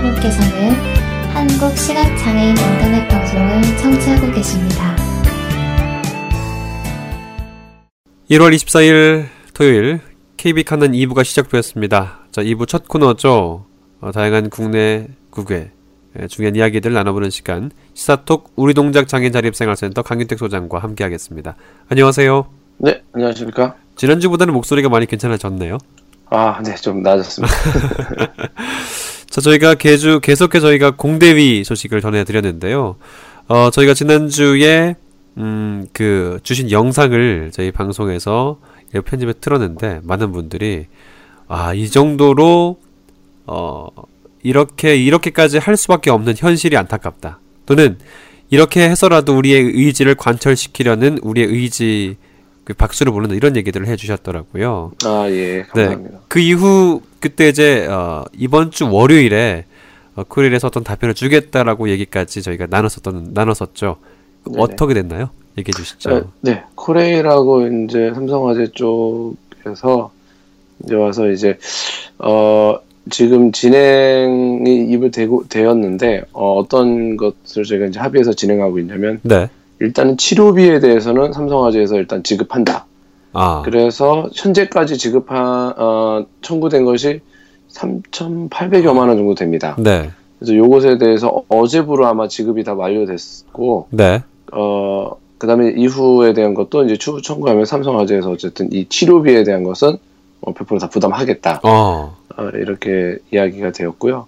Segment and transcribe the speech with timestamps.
[0.00, 0.72] 여러분께서는
[1.34, 4.96] 한국 시각장애인 인터넷 방송을 청취하고 계십니다.
[8.30, 10.00] 1월 24일 토요일
[10.38, 12.20] KB 카는 2부가 시작되었습니다.
[12.30, 13.66] 자, 2부 첫 코너죠.
[14.00, 15.70] 어, 다양한 국내, 국외,
[16.18, 17.70] 예, 중요한 이야기들 나눠보는 시간.
[17.92, 21.56] 시사톡 우리 동작 장애인 자립생활센터 강윤택 소장과 함께하겠습니다.
[21.88, 22.46] 안녕하세요.
[22.78, 23.74] 네, 안녕하십니까?
[23.96, 25.76] 지난주보다는 목소리가 많이 괜찮아졌네요.
[26.30, 27.54] 아, 네, 좀 나아졌습니다.
[29.30, 32.96] 자, 저희가 계주, 계속해 저희가 공대위 소식을 전해드렸는데요.
[33.46, 34.96] 어, 저희가 지난주에,
[35.38, 38.58] 음, 그, 주신 영상을 저희 방송에서
[39.04, 40.86] 편집에 틀었는데, 많은 분들이,
[41.46, 42.80] 아, 이 정도로,
[43.46, 43.86] 어,
[44.42, 47.38] 이렇게, 이렇게까지 할 수밖에 없는 현실이 안타깝다.
[47.66, 47.98] 또는,
[48.50, 52.29] 이렇게 해서라도 우리의 의지를 관철시키려는 우리의 의지, 그
[52.74, 54.92] 박수를 보는 이런 얘기들을 해주셨더라고요.
[55.04, 56.10] 아, 예, 감사합니다.
[56.10, 56.18] 네.
[56.28, 59.64] 그 이후 그때 이제 어, 이번 주 월요일에
[60.16, 63.96] 어, 코리일에서 어떤 답변을 주겠다라고 얘기까지 저희가 나눴었던 나눴었죠.
[64.46, 64.62] 네네.
[64.62, 65.30] 어떻게 됐나요?
[65.58, 66.10] 얘기해 주시죠.
[66.10, 70.10] 네, 네, 코레이라고 이제 삼성화재 쪽에서
[70.84, 71.58] 이제 와서 이제
[72.18, 72.78] 어
[73.10, 79.48] 지금 진행이 입을 대고 되었는데 어, 어떤 것을 저희가 이제 합의해서 진행하고 있냐면 네.
[79.80, 82.86] 일단은 치료비에 대해서는 삼성화재에서 일단 지급한다.
[83.32, 83.62] 아.
[83.64, 87.20] 그래서 현재까지 지급한 어, 청구된 것이
[87.72, 89.76] 3,800여만 원 정도 됩니다.
[89.78, 90.10] 네.
[90.38, 94.22] 그래서 요것에 대해서 어제부로 아마 지급이 다 완료됐고 네.
[94.52, 99.98] 어 그다음에 이후에 대한 것도 이제 추후 청구하면 삼성화재에서 어쨌든 이 치료비에 대한 것은
[100.40, 102.16] 어, 100%다 부담하겠다 어.
[102.36, 104.26] 어, 이렇게 이야기가 되었고요.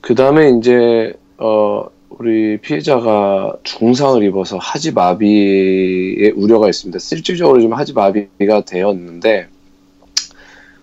[0.00, 6.98] 그 다음에 이제 어 우리 피해자가 중상을 입어서 하지 마비의 우려가 있습니다.
[6.98, 9.48] 실질적으로 지금 하지 마비가 되었는데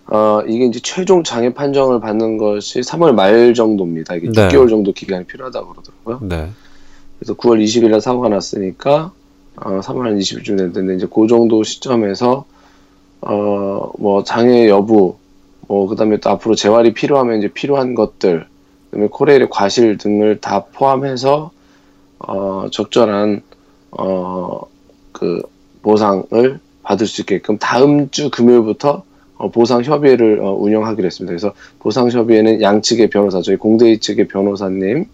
[0.06, 4.14] 어 이게 이제 최종 장애 판정을 받는 것이 3월 말 정도입니다.
[4.16, 4.48] 이게 네.
[4.48, 6.20] 6개월 정도 기간이 필요하다고 그러더라고요.
[6.28, 6.48] 네.
[7.18, 9.12] 그래서 9월 20일 날 사고가 났으니까
[9.56, 12.46] 어 3월 한 20일쯤 됐는데 이제 그 정도 시점에서
[13.20, 15.16] 어 뭐 장애 여부
[15.66, 18.46] 뭐 그다음에 또 앞으로 재활이 필요하면 이제 필요한 것들
[18.90, 21.50] 그다음에 코레일의 과실 등을 다 포함해서
[22.18, 23.42] 어 적절한
[23.92, 24.78] 어
[25.18, 25.42] 그
[25.82, 29.02] 보상을 받을 수 있게끔 다음 주 금요일부터
[29.36, 31.30] 어, 보상 협의회를 어, 운영하기로 했습니다.
[31.30, 35.06] 그래서 보상 협의회는 양측의 변호사, 저희 공대위 측의 변호사님,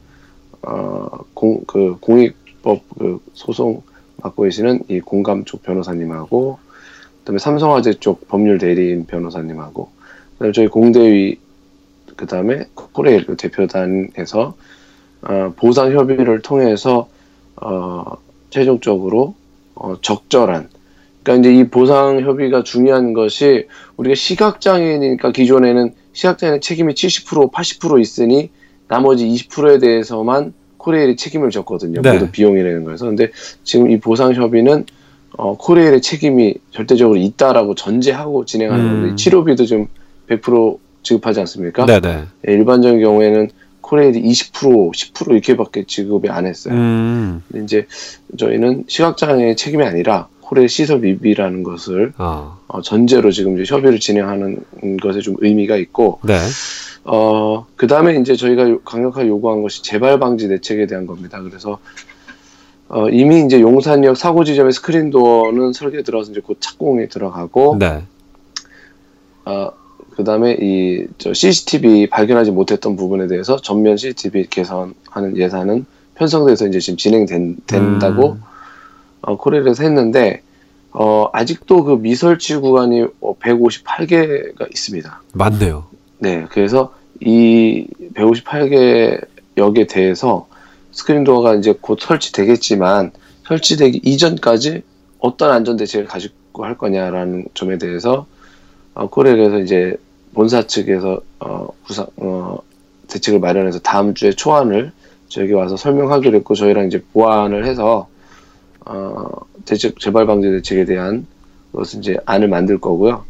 [0.62, 3.83] 어, 공, 그 공익법 그 소송
[4.19, 6.59] 맡고 계시는 이 공감 쪽 변호사님하고,
[7.19, 9.91] 그다음에 삼성화재 쪽 법률 대리인 변호사님하고,
[10.35, 11.39] 그다음에 저희 공대위,
[12.16, 14.54] 그 다음에 코레일 그 대표단에서
[15.22, 17.08] 어, 보상 협의를 통해서
[17.56, 18.04] 어,
[18.50, 19.34] 최종적으로
[19.75, 20.69] 어, 적절한
[21.22, 23.66] 그러니까 이제 이 보상 협의가 중요한 것이
[23.97, 28.50] 우리가 시각 장애인이니까 기존에는 시각 장애인 책임이 70% 80% 있으니
[28.88, 32.02] 나머지 20%에 대해서만 코레일이 책임을 졌거든요.
[32.02, 32.12] 네.
[32.12, 33.06] 모두 비용이 내는 거에서.
[33.06, 33.31] 근데
[33.62, 34.84] 지금 이 보상 협의는
[35.36, 38.91] 어, 코레일의 책임이 절대적으로 있다라고 전제하고 진행하는 음.
[38.91, 39.86] 건데 치료비도 지금
[40.28, 41.87] 100% 지급하지 않습니까?
[41.87, 42.25] 네네.
[42.48, 43.50] 예, 일반적인 경우에는
[43.81, 46.75] 코레일이 20% 10% 이렇게밖에 지급이 안 했어요.
[46.75, 47.42] 음.
[47.53, 47.87] 근데 이제
[48.37, 52.56] 저희는 시각장애 책임이 아니라 코레일 시설 미비라는 것을 아.
[52.66, 54.64] 어, 전제로 지금 이제 협의를 진행하는
[55.03, 56.38] 것에 좀 의미가 있고, 네.
[57.04, 61.41] 어, 그 다음에 이제 저희가 요- 강력하게 요구한 것이 재발 방지 대책에 대한 겁니다.
[61.43, 61.78] 그래서,
[62.88, 68.03] 어, 이미 이제 용산역 사고 지점의 스크린 도어는 설계 들어서 이제 곧 착공이 들어가고, 네.
[69.47, 69.70] 어,
[70.16, 76.78] 그 다음에 이, 저 CCTV 발견하지 못했던 부분에 대해서 전면 CCTV 개선하는 예산은 편성돼서 이제
[76.78, 78.42] 지금 진행된다고 음.
[79.22, 80.42] 어, 코레일에서 했는데,
[80.92, 85.22] 어, 아직도 그 미설치 구간이 158개가 있습니다.
[85.32, 85.86] 맞네요.
[86.19, 89.20] 네, 그래서 이 158개
[89.56, 90.46] 역에 대해서
[90.92, 93.12] 스크린 도어가 이제 곧 설치되겠지만,
[93.48, 94.82] 설치되기 이전까지
[95.19, 98.26] 어떤 안전 대책을 가지고 할 거냐라는 점에 대해서,
[98.94, 99.96] 어, 코레일에서 이제
[100.34, 102.58] 본사 측에서, 어, 구상, 어,
[103.08, 104.92] 대책을 마련해서 다음 주에 초안을
[105.28, 108.08] 저에게 와서 설명하기로 했고, 저희랑 이제 보완을 해서,
[108.84, 109.28] 어,
[109.64, 111.26] 대책, 재발 방지 대책에 대한
[111.72, 113.25] 것을 이제 안을 만들 거고요.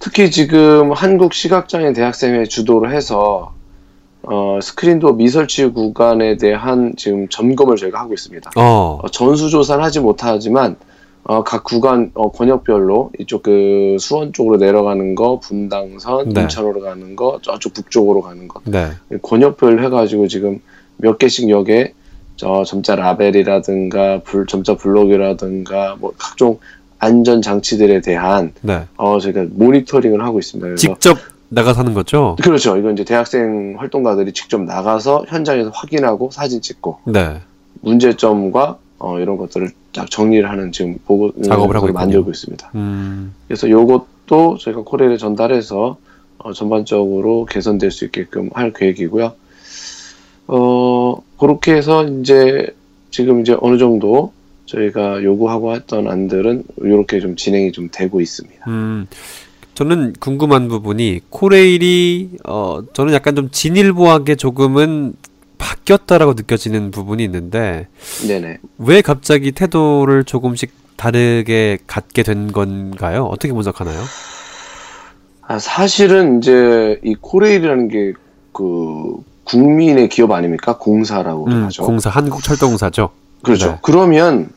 [0.00, 3.52] 특히 지금 한국 시각장애인 대학생회 주도를 해서
[4.22, 8.50] 어, 스크린도어 미설치 구간에 대한 지금 점검을 저희가 하고 있습니다.
[8.56, 9.00] 어.
[9.02, 10.76] 어, 전수조사는 하지 못하지만
[11.28, 16.40] 어, 각 구간 어, 권역별로 이쪽 그 수원 쪽으로 내려가는 거, 분당선, 네.
[16.40, 18.92] 인천으로 가는 거, 저쪽 북쪽으로 가는 거 네.
[19.20, 20.60] 권역별 해가지고 지금
[20.96, 21.92] 몇 개씩 역에
[22.36, 26.58] 저 점자 라벨이라든가 불 점자 블록이라든가 뭐 각종
[26.98, 28.86] 안전 장치들에 대한 네.
[28.96, 30.76] 어 저희가 모니터링을 하고 있습니다.
[30.76, 31.18] 직접
[31.50, 32.36] 나가서 하는 거죠?
[32.42, 32.78] 그렇죠.
[32.78, 37.40] 이건 이제 대학생 활동가들이 직접 나가서 현장에서 확인하고 사진 찍고 네.
[37.82, 41.92] 문제점과 어, 이런 것들을 딱 정리를 하는 지금 보고 작업을 하고.
[41.92, 42.70] 만들고 있습니다.
[42.74, 45.96] 음, 그래서 요것도 저희가 코레일에 전달해서
[46.38, 49.32] 어, 전반적으로 개선될 수 있게끔 할 계획이고요.
[50.48, 52.74] 어, 그렇게 해서 이제
[53.10, 54.32] 지금 이제 어느 정도
[54.66, 58.70] 저희가 요구하고 했던 안들은 이렇게 좀 진행이 좀 되고 있습니다.
[58.70, 59.06] 음.
[59.74, 65.14] 저는 궁금한 부분이 코레일이 어 저는 약간 좀 진일보하게 조금은
[65.58, 67.88] 바뀌었다라고 느껴지는 부분이 있는데
[68.26, 68.58] 네네.
[68.78, 73.24] 왜 갑자기 태도를 조금씩 다르게 갖게 된 건가요?
[73.24, 74.00] 어떻게 분석하나요?
[75.42, 78.12] 아, 사실은 이제 이 코레일이라는 게
[78.58, 80.76] 그 국민의 기업 아닙니까?
[80.78, 81.84] 공사라고 음, 하죠.
[81.84, 83.10] 공사 한국철도공사죠.
[83.44, 83.66] 그렇죠.
[83.68, 83.78] 네.
[83.82, 84.50] 그러면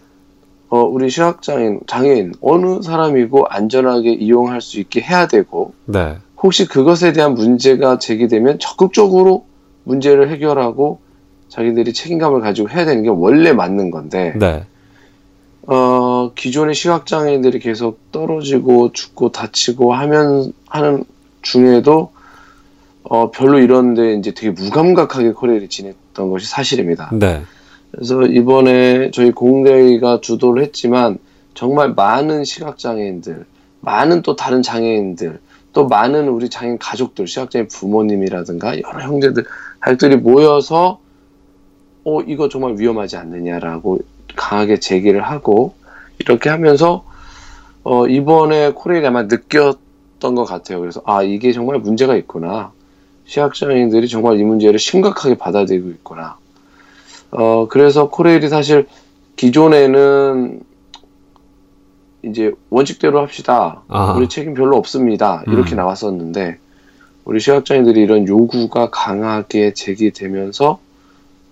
[0.69, 6.17] 어, 우리 시각장애인 장애인 어느 사람이고 안전하게 이용할 수 있게 해야 되고 네.
[6.41, 9.45] 혹시 그것에 대한 문제가 제기되면 적극적으로
[9.83, 10.99] 문제를 해결하고
[11.49, 14.63] 자기들이 책임감을 가지고 해야 되는 게 원래 맞는 건데 네.
[15.67, 21.03] 어, 기존의 시각장애인들이 계속 떨어지고 죽고 다치고 하면 하는
[21.41, 22.11] 중에도
[23.03, 27.09] 어, 별로 이런데 이제 되게 무감각하게 코레일이 지냈던 것이 사실입니다.
[27.13, 27.41] 네.
[27.91, 31.17] 그래서 이번에 저희 공대가 주도를 했지만
[31.53, 33.45] 정말 많은 시각장애인들,
[33.81, 35.39] 많은 또 다른 장애인들,
[35.73, 39.43] 또 많은 우리 장애인 가족들, 시각장애인 부모님이라든가 여러 형제들,
[39.81, 40.99] 가족들이 모여서
[42.03, 43.99] 어, 이거 정말 위험하지 않느냐라고
[44.35, 45.73] 강하게 제기를 하고
[46.19, 47.03] 이렇게 하면서
[47.83, 50.79] 어, 이번에 코레일이 아마 느꼈던 것 같아요.
[50.79, 52.71] 그래서 아, 이게 정말 문제가 있구나.
[53.25, 56.37] 시각장애인들이 정말 이 문제를 심각하게 받아들이고 있구나.
[57.31, 58.87] 어, 그래서 코레일이 사실
[59.35, 60.61] 기존에는
[62.23, 63.81] 이제 원칙대로 합시다.
[63.87, 64.13] 아하.
[64.13, 65.43] 우리 책임 별로 없습니다.
[65.47, 65.77] 이렇게 음.
[65.77, 66.59] 나왔었는데
[67.25, 70.79] 우리 시각장애인들이 이런 요구가 강하게 제기되면서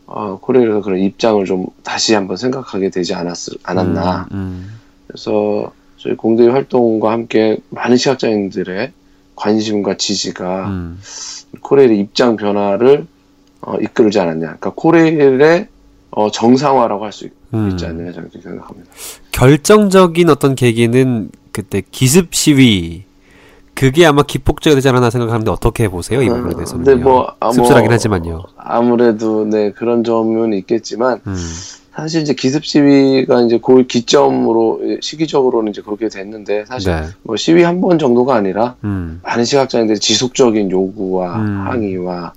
[0.07, 4.27] 어, 코레일에서 그런 입장을 좀 다시 한번 생각하게 되지 않았, 않았나.
[4.31, 4.79] 음, 음.
[5.07, 8.91] 그래서 저희 공대 활동과 함께 많은 시각장애인들의
[9.35, 10.99] 관심과 지지가 음.
[11.61, 13.05] 코레일의 입장 변화를
[13.61, 14.45] 어, 이끌지 않았냐.
[14.45, 15.67] 그러니까 코레일의
[16.11, 17.69] 어, 정상화라고 할수 음.
[17.69, 18.89] 있지 않느냐 저는 그렇게 생각합니다.
[19.31, 23.03] 결정적인 어떤 계기는 그때 기습 시위
[23.79, 26.83] 그게 아마 기폭제가 되지 않았나 생각하는데 어떻게 보세요 이 부분에 대해서는?
[26.83, 28.43] 근데 뭐, 아, 뭐 씁쓸하긴 하지만요.
[28.57, 31.35] 아무래도 네 그런 점은 있겠지만 음.
[31.95, 37.03] 사실 이제 기습 시위가 이제 그 기점으로 예, 시기적으로는 이제 그렇게 됐는데 사실 네.
[37.23, 39.21] 뭐 시위 한 번 정도가 아니라 음.
[39.23, 41.61] 많은 시각장애인들이 지속적인 요구와 음.
[41.67, 42.33] 항의와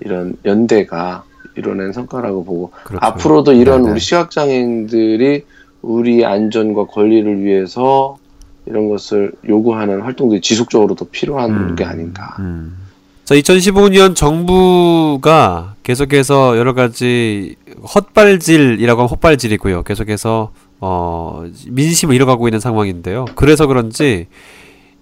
[0.00, 1.24] 이런 연대가
[1.56, 3.04] 이뤄낸 성과라고 보고 그렇죠.
[3.04, 3.92] 앞으로도 이런 네네.
[3.92, 5.44] 우리 시각장애인들이
[5.80, 8.18] 우리 안전과 권리를 위해서
[8.66, 11.76] 이런 것을 요구하는 활동들이 지속적으로 더 필요한 음.
[11.76, 12.36] 게 아닌가.
[12.38, 12.76] 음.
[13.24, 17.56] 자, 2015년 정부가 계속해서 여러 가지
[17.94, 19.82] 헛발질이라고 하면 헛발질이고요.
[19.84, 23.26] 계속해서 어, 민심을 잃어가고 있는 상황인데요.
[23.36, 24.26] 그래서 그런지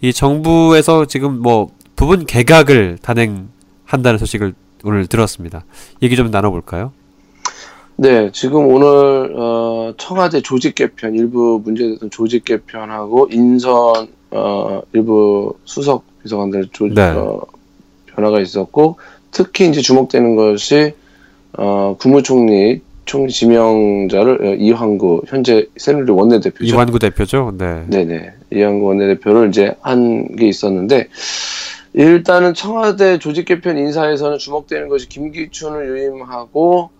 [0.02, 4.54] 이 정부에서 지금 뭐 부분 개각을 단행한다는 소식을
[4.84, 5.64] 오늘 들었습니다.
[6.02, 6.92] 얘기 좀 나눠볼까요?
[8.02, 16.04] 네, 지금 오늘 어, 청와대 조직 개편 일부 문제됐던 조직 개편하고 인선 어, 일부 수석
[16.22, 17.10] 비서관들 조, 네.
[17.10, 17.42] 어,
[18.06, 18.96] 변화가 있었고
[19.32, 20.94] 특히 이제 주목되는 것이
[21.58, 26.74] 어, 국무총리 총 지명자를 어, 이황구 현재 새누리 원내대표죠.
[26.74, 27.52] 이완구 대표죠.
[27.58, 27.84] 네.
[27.86, 31.08] 네네 이황구 원내대표를 이제 한 게 있었는데
[31.92, 36.98] 일단은 청와대 조직 개편 인사에서는 주목되는 것이 김기춘을 유임하고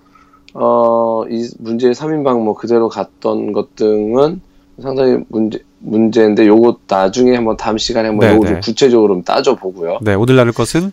[0.55, 4.41] 어, 이 문제의 3인방 뭐 그대로 갔던 것 등은
[4.81, 8.53] 상당히 문제, 문제인데 요거 나중에 한번 다음 시간에 한번 네, 요거 네.
[8.53, 9.99] 좀 구체적으로 좀 따져보고요.
[10.03, 10.93] 네, 오늘 나눌 것은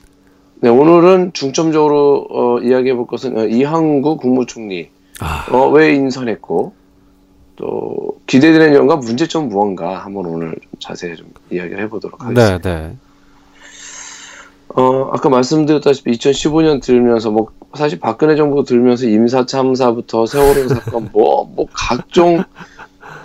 [0.60, 6.74] 네, 오늘은 중점적으로 어, 이야기해 볼 것은 어, 이항구 국무총리 아, 어, 왜 인선했고
[7.56, 12.60] 또 기대되는 점과 문제점 무언가 한번 오늘 좀 자세히 좀 이야기를 해보도록 하겠습니다.
[12.60, 12.96] 네, 네.
[14.76, 21.68] 어, 아까 말씀드렸다시피 2015년 들면서 뭐 사실 박근혜 정부 들면서 임사 참사부터 세월호 사건 뭐뭐
[21.72, 22.44] 각종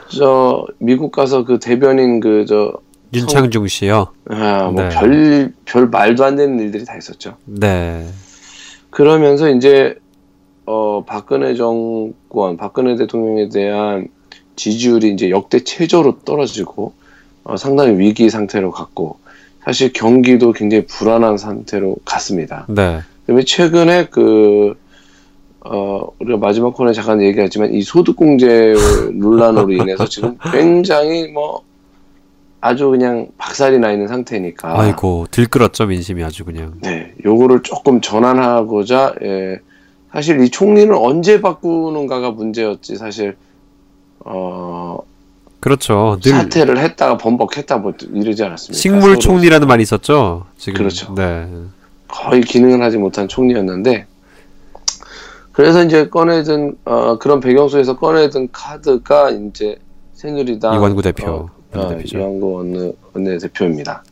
[0.08, 2.72] 저 미국 가서 그 대변인 그 저
[3.12, 4.08] 윤창중 씨요.
[4.30, 4.82] 아, 네.
[4.82, 7.36] 뭐별 별 말도 안 되는 일들이 다 있었죠.
[7.44, 8.06] 네.
[8.90, 9.96] 그러면서 이제
[10.64, 14.08] 어 박근혜 정권, 박근혜 대통령에 대한
[14.56, 16.94] 지지율이 이제 역대 최저로 떨어지고
[17.44, 19.18] 어, 상당히 위기 상태로 갔고
[19.64, 22.66] 사실 경기도 굉장히 불안한 상태로 갔습니다.
[22.68, 23.00] 네.
[23.22, 24.74] 그다음에 최근에 그
[25.64, 28.74] 어, 우리가 마지막 코너에 잠깐 얘기했지만 이 소득공제
[29.14, 31.62] 논란으로 인해서 지금 굉장히 뭐
[32.60, 34.80] 아주 그냥 박살이 나 있는 상태니까.
[34.80, 36.74] 아이고 들끓었죠 민심이 아주 그냥.
[36.80, 39.60] 네, 요거를 조금 전환하고자 예,
[40.12, 43.36] 사실 이 총리는 언제 바꾸는가가 문제였지 사실
[44.20, 44.98] 어
[45.62, 46.18] 그렇죠.
[46.20, 48.76] 늘 사퇴를 했다가 번복했다 뭐 이러지 않았습니까?
[48.76, 50.44] 식물 총리라는 말이 있었죠.
[50.58, 50.78] 지금.
[50.78, 51.14] 그렇죠.
[51.14, 51.46] 네.
[52.08, 54.06] 거의 기능을 하지 못한 총리였는데
[55.52, 59.76] 그래서 이제 꺼내든 어, 그런 배경 속에서 꺼내든 카드가 이제
[60.14, 61.30] 새누리당 이완구 대표.
[61.30, 61.98] 어, 어.
[62.12, 64.02] 이완구 원내, 원내 대표입니다.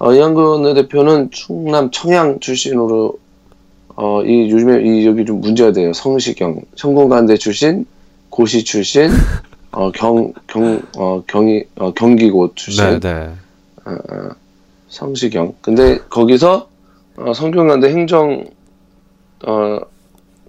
[0.00, 3.16] 어, 이완구 원내 대표는 충남 청양 출신으로
[3.94, 5.92] 어, 이 요즘에 이 여기 좀 문제가 돼요.
[5.92, 7.86] 성시경 성공관대 출신,
[8.30, 9.10] 고시 출신,
[9.74, 12.84] 어, 경, 경, 어, 경이, 어, 경기고 출신.
[12.84, 13.30] 네, 네.
[14.88, 15.54] 성시경.
[15.60, 16.68] 근데 거기서
[17.16, 18.44] 어, 성균관대 행정
[19.46, 19.78] 어,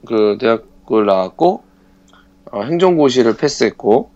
[0.05, 1.63] 그 대학을 나왔고
[2.51, 4.10] 어, 행정고시를 패스했고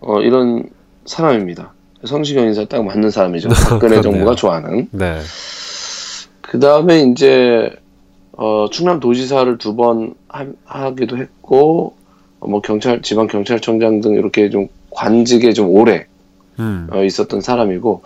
[0.00, 0.68] 어, 이런
[1.06, 1.72] 사람입니다.
[2.04, 3.48] 성시경 인사 딱 맞는 사람이죠.
[3.70, 4.02] 박근혜 그렇네요.
[4.02, 4.88] 정부가 좋아하는.
[4.90, 5.20] 네.
[6.42, 7.70] 그 다음에 이제
[8.32, 10.14] 어, 충남 도지사를 두 번
[10.64, 12.07] 하기도 했고 어,
[12.40, 16.06] 뭐 경찰 지방 경찰청장 등 이렇게 좀 관직에 좀 오래
[16.58, 16.88] 음.
[16.92, 18.02] 어, 있었던 사람이고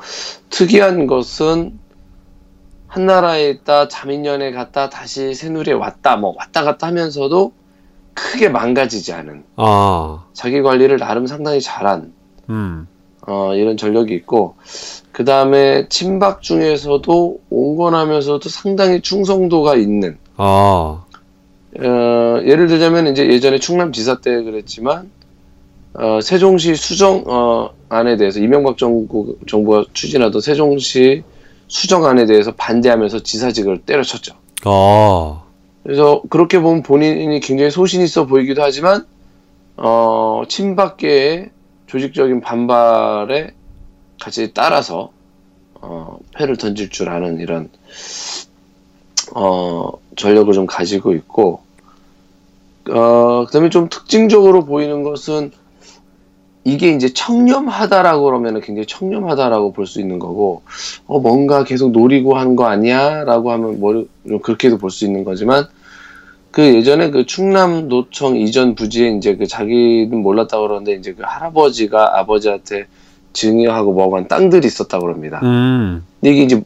[0.51, 1.79] 특이한 것은
[2.87, 7.53] 한나라에 있다 자민련에 갔다 다시 새누리에 왔다 뭐 왔다 갔다 하면서도
[8.15, 10.25] 크게 망가지지 않은 아.
[10.35, 12.13] 자기 관리를 나름 상당히 잘한
[12.51, 12.87] 음.
[13.27, 14.57] 어, 이런 전력이 있고
[15.13, 21.05] 그 다음에 친박 중에서도 온건하면서도 상당히 충성도가 있는 아.
[21.79, 25.11] 어, 예를 들자면 이제 예전에 충남지사 때 그랬지만
[25.95, 31.23] 어, 세종시 수정 어, 안에 대해서 이명박 정부 정부가 추진하던 세종시
[31.69, 34.35] 수정 안에 대해서 반대하면서 지사직을 때려쳤죠.
[34.65, 35.43] 아.
[35.83, 39.05] 그래서 그렇게 보면 본인이 굉장히 소신 있어 보이기도 하지만
[39.77, 41.51] 어, 친박계의
[41.87, 43.53] 조직적인 반발에
[44.21, 45.11] 같이 따라서
[45.75, 47.69] 어, 패를 던질 줄 아는 이런
[49.35, 51.61] 어, 전력을 좀 가지고 있고
[52.91, 55.53] 어, 그 다음에 좀 특징적으로 보이는 것은
[56.65, 60.63] 이게 이제 청렴하다라고 그러면 굉장히 청렴하다라고 볼 수 있는 거고
[61.07, 64.07] 어, 뭔가 계속 노리고 하는 거 아니야 라고 하면 뭐
[64.43, 65.67] 그렇게도 볼 수 있는 거지만
[66.53, 72.19] 그 예전에 그 충남 노청 이전 부지에 이제 그 자기는 몰랐다고 그러는데 이제 그 할아버지가
[72.19, 72.87] 아버지한테
[73.33, 75.41] 증여하고 한 땅들이 있었다고 그럽니다.
[75.43, 76.05] 음.
[76.21, 76.63] 근데 이게 이제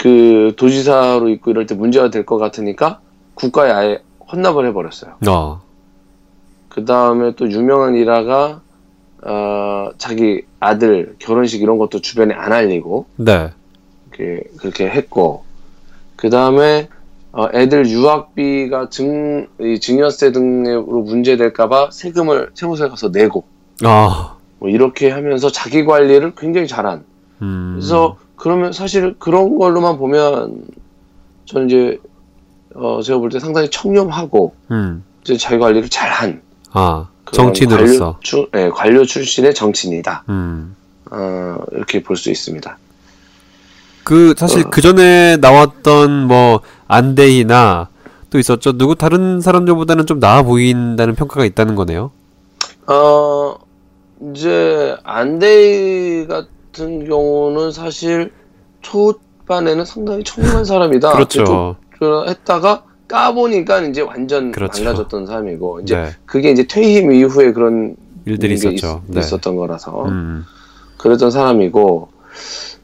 [0.00, 3.00] 그 도지사로 있고 이럴 때 문제가 될 것 같으니까
[3.34, 4.02] 국가에 아예
[4.32, 5.16] 헌납을 해버렸어요.
[5.26, 5.60] 아.
[6.70, 8.62] 그 다음에 또 유명한 일화가
[9.22, 13.50] 어, 자기 아들 결혼식 이런 것도 주변에 안 알리고 네.
[14.08, 15.44] 이렇게 그렇게 했고
[16.16, 16.88] 그 다음에
[17.32, 23.44] 어, 애들 유학비가 증, 이 증여세 등으로 문제될까봐 세금을 세무서에 가서 내고
[23.84, 24.36] 아.
[24.58, 27.04] 뭐 이렇게 하면서 자기 관리를 굉장히 잘한.
[27.42, 27.72] 음.
[27.76, 30.64] 그래서 그러면 사실 그런 걸로만 보면
[31.44, 31.98] 저는 이제
[32.74, 35.04] 어, 제가 볼 때 상당히 청렴하고 음.
[35.22, 36.40] 이제 자기 관리를 잘한
[36.72, 37.06] 아.
[37.32, 37.98] 정치인으로서.
[37.98, 40.24] 관료, 출, 예, 관료 출신의 정치인이다.
[40.30, 40.74] 음.
[41.10, 42.78] 어, 이렇게 볼 수 있습니다.
[44.04, 44.70] 그 사실 어.
[44.70, 47.88] 그 전에 나왔던 뭐 안대희나
[48.30, 48.72] 또 있었죠.
[48.78, 52.10] 누구 다른 사람들보다는 좀 나아 보인다는 평가가 있다는 거네요.
[52.86, 53.54] 어,
[54.32, 58.30] 이제 안데이 같은 경우는 사실
[58.82, 61.12] 초반에는 상당히 청렴한 사람이다.
[61.12, 61.76] 그렇죠.
[61.98, 64.84] 그 했다가 까보니까 이제 완전 그렇죠.
[64.84, 66.10] 망가졌던 사람이고 이제 네.
[66.26, 69.02] 그게 이제 퇴임 이후에 그런 일들이 게 있었죠.
[69.08, 69.20] 있, 네.
[69.20, 70.44] 었던 거라서 음.
[70.96, 72.08] 그랬던 사람이고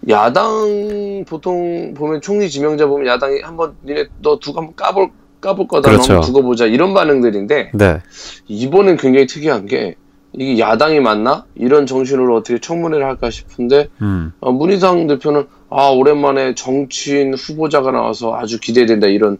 [0.08, 5.90] 야당 보통 보면 총리 지명자 보면 야당이 한번 니네 너 두고 한번 까볼 까볼 거다
[5.90, 6.14] 그렇죠.
[6.14, 8.02] 한번 두고 보자 이런 반응들인데 네.
[8.48, 9.94] 이번엔 굉장히 특이한 게
[10.36, 14.32] 이게 야당이 맞나 이런 정신으로 어떻게 청문회를 할까 싶은데 음.
[14.40, 19.38] 어, 문희상 대표는 아 오랜만에 정치인 후보자가 나와서 아주 기대된다 이런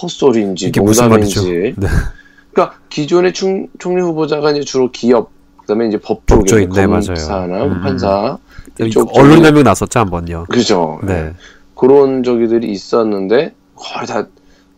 [0.00, 0.70] 헛소리인지?
[0.72, 1.86] 농담인지 네.
[2.52, 6.86] 그러니까 기존의 총, 총리 후보자가 이제 주로 기업 그다음에 이제 법 쪽에 법조인, 네.
[6.86, 8.38] 검사나 음, 판사
[8.76, 10.44] 이거 이쪽 언론 설명 났었죠 한 번요.
[10.50, 11.32] 그죠 네.
[11.74, 14.26] 그런 저기들이 있었는데 거의 다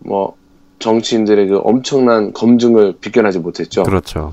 [0.06, 0.35] 뭐
[0.78, 3.82] 정치인들의 그 엄청난 검증을 비껴나지 못했죠.
[3.82, 4.32] 그렇죠.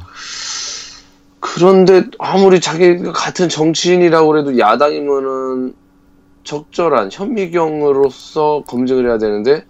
[1.53, 5.75] 그런데 아무리 자기가 같은 정치인이라고 그래도 야당이면은
[6.43, 9.63] 적절한 현미경으로서 검증을 해야 되는데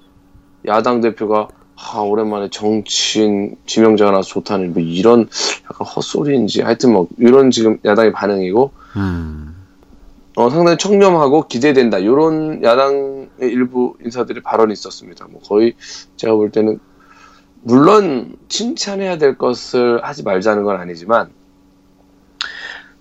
[0.65, 5.27] 야당 대표가 아 오랜만에 정치인 지명자가 나서 좋다는 뭐 이런
[5.65, 9.55] 약간 헛소리인지 하여튼 뭐 이런 지금 야당의 반응이고 음.
[10.37, 15.27] 어, 상당히 청렴하고 기대된다 이런 야당의 일부 인사들의 발언이 있었습니다.
[15.29, 15.73] 뭐 거의
[16.15, 16.79] 제가 볼 때는
[17.61, 21.29] 물론 칭찬해야 될 것을 하지 말자는 건 아니지만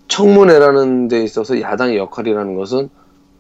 [0.09, 2.90] 청문회라는 데 있어서 야당의 역할이라는 것은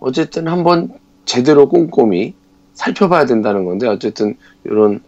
[0.00, 0.90] 어쨌든 한번
[1.24, 2.34] 제대로 꼼꼼히
[2.74, 5.00] 살펴봐야 된다는 건데 어쨌든 이런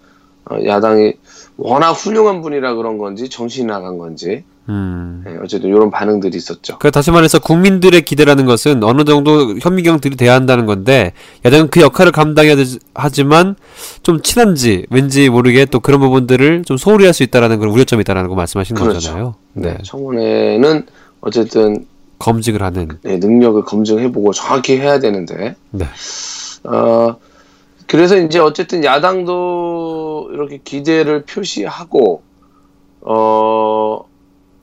[0.51, 1.15] 어, 야당이
[1.57, 5.23] 워낙 훌륭한 분이라 그런 건지 정신이 나간 건지 음.
[5.27, 6.79] 예, 어쨌든 이런 반응들이 있었죠.
[6.79, 11.13] 그 다시 말해서 국민들의 기대라는 것은 어느 정도 현미경들이 돼야 한다는 건데
[11.45, 13.57] 야당은 그 역할을 감당해야 되지, 하지만
[14.03, 18.29] 좀 친한지 왠지 모르게 또 그런 부분들을 좀 소홀히 할 수 있다라는 그런 우려점이 있다라는
[18.29, 18.95] 거 말씀하시는 그렇죠.
[18.99, 19.35] 거잖아요.
[19.53, 20.87] 네, 청문회는
[21.25, 21.87] 어쨌든
[22.19, 22.89] 검증을 하는.
[23.03, 25.85] 네, 능력을 검증해보고 정확히 해야 되는데 네.
[26.65, 27.17] 어,
[27.87, 32.23] 그래서 이제 어쨌든 야당도 이렇게 기대를 표시하고,
[33.03, 34.05] 어,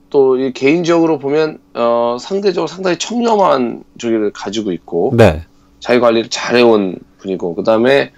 [0.10, 5.44] 또이 개인적으로 보면, 어, 상대적으로 상당히 청렴한 저기를 가지고 있고, 네.
[5.80, 8.12] 자기 관리를 잘해온 분이고, 그 다음에,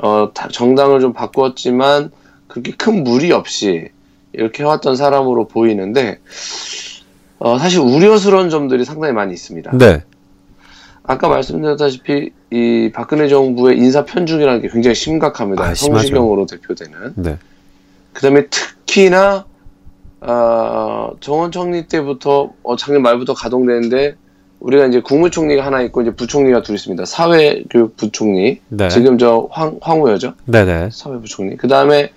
[0.00, 2.10] 어, 다- 정당을 좀 바꾸었지만,
[2.48, 3.90] 그렇게 큰 무리 없이
[4.32, 6.20] 이렇게 해왔던 사람으로 보이는데,
[7.38, 9.76] 어, 사실 우려스러운 점들이 상당히 많이 있습니다.
[9.76, 10.02] 네.
[11.04, 15.64] 아까 말씀드렸다시피 이 박근혜 정부의 인사 편중이라는 게 굉장히 심각합니다.
[15.64, 15.74] 아.
[15.74, 17.14] 성시경으로 대표되는.
[17.16, 17.38] 네.
[18.12, 19.46] 그다음에 특히나
[20.20, 24.16] 아, 정원 총리 때부터 어, 작년 말부터 가동되는데
[24.60, 27.04] 우리가 이제 국무총리가 하나 있고 이제 부총리가 둘 있습니다.
[27.04, 28.88] 사회교육부총리 네.
[28.88, 30.34] 지금 저 황, 황우여죠.
[30.46, 30.90] 네네.
[30.92, 31.56] 사회부총리.
[31.56, 32.10] 그다음에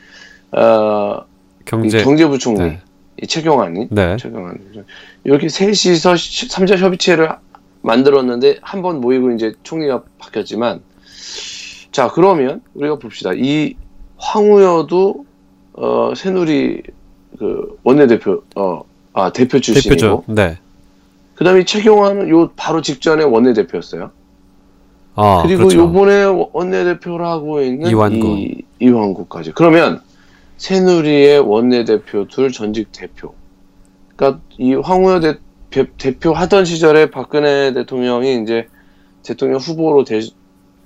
[0.51, 1.17] 어,
[1.61, 2.03] 이 경제.
[2.03, 2.81] 경제 부총리 네.
[3.21, 4.17] 이 최경환이 네.
[4.17, 4.57] 최경환
[5.23, 7.29] 이렇게 셋이서 시- 삼자 협의체를
[7.81, 10.81] 만들었는데 한 번 모이고 이제 총리가 바뀌었지만
[11.91, 13.75] 자 그러면 우리가 봅시다 이
[14.17, 15.25] 황우여도
[15.73, 16.81] 어 새누리
[17.37, 20.23] 그 원내대표 어 아 대표 출신이고 대표죠.
[20.27, 20.57] 네.
[21.35, 24.09] 그다음에 최경환은 요 바로 직전에 원내대표였어요.
[25.15, 25.79] 아, 그리고 그렇죠.
[25.79, 26.23] 요번에
[26.53, 28.25] 원내대표라고 있는 이완구.
[28.37, 29.51] 이, 이완구까지.
[29.51, 29.99] 그러면
[30.61, 33.33] 새누리의 원내대표 둘 전직 대표.
[34.15, 35.39] 그러니까 이 황우여 대,
[36.19, 38.67] 표 하던 시절에 박근혜 대통령이 이제
[39.23, 40.19] 대통령 후보로 되,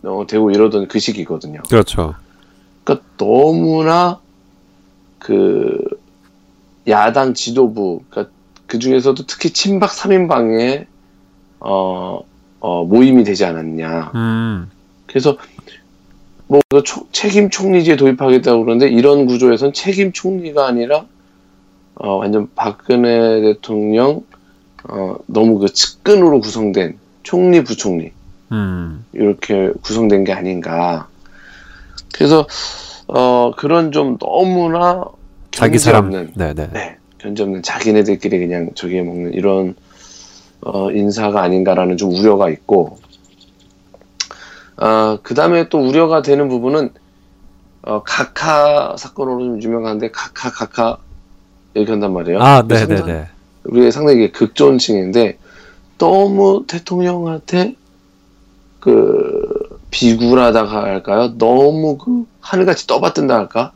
[0.04, 1.62] 어, 되고 이러던 그 시기거든요.
[1.69, 2.15] 그렇죠.
[2.86, 4.21] 그러니까 너무나
[5.19, 5.78] 그
[6.88, 8.34] 야당 지도부, 그러니까
[8.67, 10.86] 그 중에서도 특히 친박 3인방의
[11.60, 12.21] 어,
[12.62, 14.12] 어, 모임이 되지 않았냐.
[14.15, 14.71] 음.
[15.06, 15.36] 그래서
[16.47, 16.62] 뭐
[17.12, 21.05] 책임 총리제 도입하겠다고 그러는데 이런 구조에선 책임 총리가 아니라
[21.95, 24.23] 어, 완전 박근혜 대통령
[24.88, 28.12] 어, 너무 그 측근으로 구성된 총리 부총리
[28.51, 29.05] 음.
[29.13, 31.08] 이렇게 구성된 게 아닌가.
[32.13, 32.47] 그래서
[33.08, 35.05] 어, 그런 좀 너무나
[35.51, 36.05] 자기 사람.
[36.05, 36.69] 없는 네네.
[36.73, 39.75] 네, 견제 없는 자기네들끼리 그냥 저기에 먹는 이런
[40.62, 42.97] 어, 인사가 아닌가라는 좀 우려가 있고,
[44.77, 46.89] 아, 그 다음에 또 우려가 되는 부분은,
[47.83, 50.97] 어, 카카 사건으로 좀 유명한데, 카카, 카카,
[51.73, 52.39] 이렇게 한단 말이에요.
[52.41, 53.27] 아, 상당- 네네 네.
[53.65, 55.38] 우리가 상당히 극존칭인데,
[55.97, 57.75] 너무 대통령한테,
[58.79, 61.38] 그, 비굴하다가 할까요?
[61.38, 63.71] 너무 그, 하늘같이 떠받든다 할까?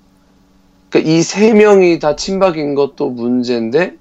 [0.89, 3.95] 그러니까 이 세 명이 다 친박인 것도 문제인데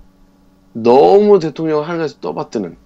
[0.72, 2.76] 너무 대통령 하늘같이 떠받드는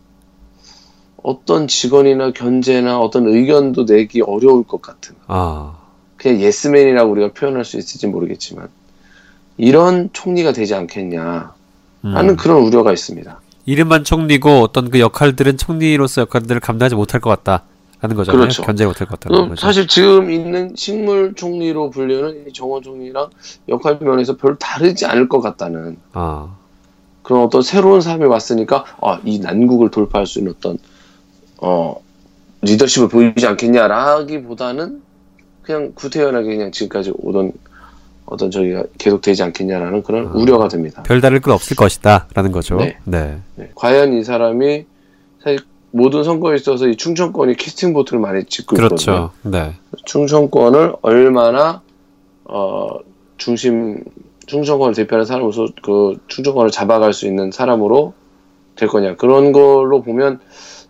[1.22, 5.76] 어떤 직원이나 견제나 어떤 의견도 내기 어려울 것 같은 아.
[6.16, 8.68] 그냥 예스맨이라고 우리가 표현할 수 있을지 모르겠지만
[9.56, 11.54] 이런 총리가 되지 않겠냐
[12.04, 12.16] 음.
[12.16, 13.40] 하는 그런 우려가 있습니다.
[13.64, 18.40] 이름만 총리고 어떤 그 역할들은 총리로서 역할들을 감당하지 못할 것 같다라는 거잖아요.
[18.40, 18.62] 그렇죠.
[18.62, 19.60] 견제 못할 것 같다는 어, 거죠.
[19.60, 23.30] 사실 지금 있는 식물 총리로 불리는 이 정원 총리랑
[23.68, 26.56] 역할 면에서 별 다르지 않을 것 같다는 아.
[27.22, 30.78] 그런 어떤 새로운 사람이 왔으니까 아, 이 난국을 돌파할 수 있는 어떤
[31.62, 32.02] 어
[32.62, 35.00] 리더십을 보이지 않겠냐라기보다는
[35.62, 37.52] 그냥 구태연하게 그냥 지금까지 오던
[38.26, 40.30] 어떤 저기가 계속되지 않겠냐라는 그런 아.
[40.32, 41.02] 우려가 됩니다.
[41.04, 42.76] 별다를 것 없을 것이다라는 거죠.
[42.76, 42.98] 네.
[43.04, 43.38] 네.
[43.54, 43.70] 네.
[43.74, 44.84] 과연 이 사람이
[45.42, 45.60] 사실
[45.92, 48.88] 모든 선거에 있어서 이 충청권이 캐스팅 보트를 많이 있거든요.
[48.88, 49.30] 그렇죠.
[49.42, 49.74] 네.
[50.04, 51.82] 충청권을 얼마나
[52.44, 52.98] 어
[53.36, 54.02] 중심
[54.46, 58.14] 충청권을 대표하는 사람으로서 그 충청권을 잡아갈 수 있는 사람으로
[58.74, 60.40] 될 거냐 그런 걸로 보면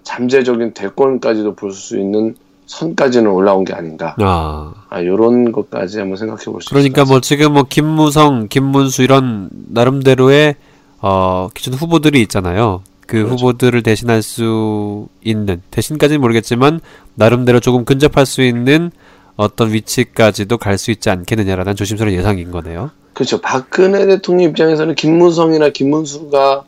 [0.05, 2.35] 잠재적인 대권까지도 볼 수 있는
[2.67, 4.73] 선까지는 올라온 게 아닌가 아.
[4.89, 10.55] 아 이런 것까지 한번 생각해 볼 수 그러니까 것뭐 지금 뭐 김무성, 김문수 이런 나름대로의
[11.01, 12.83] 어 기존 후보들이 있잖아요.
[13.07, 13.35] 그 그렇죠.
[13.35, 16.81] 후보들을 대신할 수 있는 대신까지는 모르겠지만
[17.15, 18.91] 나름대로 조금 근접할 수 있는
[19.37, 22.91] 어떤 위치까지도 갈 수 있지 않겠느냐라는 조심스러운 예상인 거네요.
[23.13, 26.63] 그렇죠 박근혜 대통령 입장에서는 김무성이나 김문수가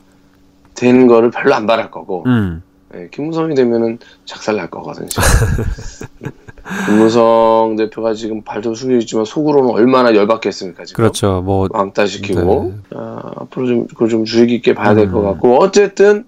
[0.75, 2.61] 되는 거를 별로 안 바랄 거고 음.
[2.95, 5.07] 예, 김무성이 되면은 작살 날 거거든요.
[6.87, 11.03] 김무성 대표가 지금 발도 숙여 있지만 속으로는 얼마나 열받겠습니까 지금.
[11.03, 11.41] 그렇죠.
[11.41, 12.97] 뭐 왕따 시키고 네.
[12.97, 15.23] 아, 앞으로 좀 그걸 좀 주의 깊게 봐야 될것 음.
[15.23, 16.25] 같고 어쨌든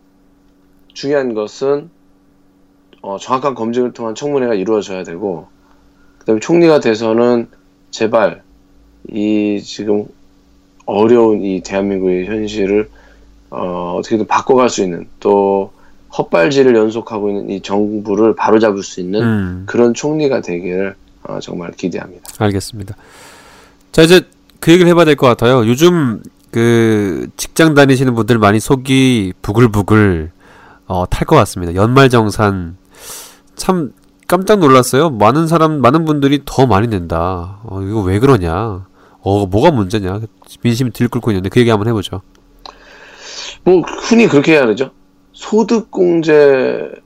[0.94, 1.90] 중요한 것은
[3.02, 5.48] 어, 정확한 검증을 통한 청문회가 이루어져야 되고
[6.20, 7.48] 그다음에 총리가 돼서는
[7.90, 8.44] 제발
[9.10, 10.06] 이 지금
[10.86, 12.90] 어려운 이 대한민국의 현실을
[13.50, 15.72] 어, 어떻게든 바꿔갈 수 있는 또
[16.16, 19.64] 헛발질을 연속하고 있는 이 정부를 바로잡을 수 있는 음.
[19.66, 22.24] 그런 총리가 되기를 어, 정말 기대합니다.
[22.38, 22.96] 알겠습니다.
[23.92, 24.22] 자 이제
[24.60, 25.66] 그 얘기를 해봐야 될 것 같아요.
[25.68, 30.32] 요즘 그 직장 다니시는 분들 많이 속이 부글부글
[30.88, 31.76] 어, 탈 것 같습니다.
[31.76, 32.78] 연말 정산
[33.56, 33.92] 참
[34.28, 35.10] 깜짝 놀랐어요.
[35.10, 37.60] 많은 사람 많은 분들이 더 많이 낸다.
[37.64, 38.86] 어, 이거 왜 그러냐?
[39.22, 40.22] 어 뭐가 문제냐?
[40.62, 42.22] 민심이 들끓고 있는데 그 얘기 한번 해보죠.
[43.64, 44.92] 뭐 흔히 그렇게 해야 되죠.
[45.38, 46.98] 소득공제에서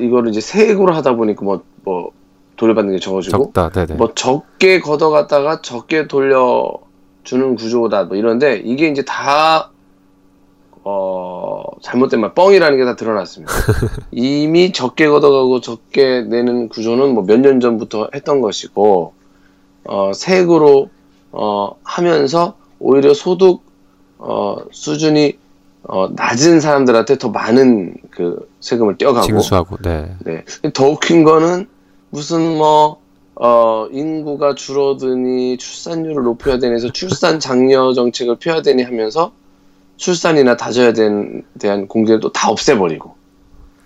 [0.00, 2.10] 이거를 이제 세액으로 하다 보니까 뭐, 뭐
[2.56, 3.70] 돌려받는 게 적어지고 적다.
[3.70, 3.94] 네네.
[3.94, 9.70] 뭐 적게 걷어갔다가 적게 돌려주는 구조다 뭐 이런데 이게 이제 다
[10.84, 13.52] 어, 잘못된 말 뻥이라는 게 다 드러났습니다.
[14.12, 19.14] 이미 적게 걷어가고 적게 내는 구조는 뭐 몇 년 전부터 했던 것이고
[19.84, 20.90] 어, 세액으로
[21.32, 23.62] 어, 하면서 오히려 소득
[24.18, 25.38] 어, 수준이
[25.84, 29.76] 어, 낮은 사람들한테 더 많은 그 세금을 떼어가고 징수하고.
[29.78, 30.14] 네.
[30.24, 30.44] 네.
[30.72, 31.66] 더 웃긴 거는
[32.10, 33.00] 무슨 뭐,
[33.34, 39.32] 어, 인구가 줄어드니 출산율을 높여야 되니 해서 출산 장려 정책을 펴야 되니 하면서
[39.96, 43.14] 출산이나 다져야 된, 대한 공제를 또 다 없애버리고.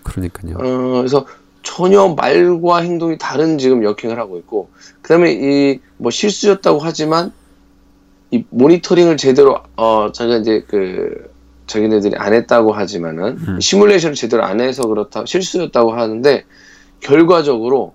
[0.03, 0.55] 그러니까요.
[0.57, 1.25] 어, 그래서
[1.63, 4.69] 전혀 말과 행동이 다른 지금 역행을 하고 있고,
[5.01, 7.33] 그 다음에 이 뭐 실수였다고 하지만,
[8.29, 11.29] 이 모니터링을 제대로, 어, 자기가 이제 그,
[11.67, 13.59] 자기네들이 안 했다고 하지만은, 음.
[13.59, 16.45] 시뮬레이션을 제대로 안 해서 그렇다, 실수였다고 하는데,
[16.99, 17.93] 결과적으로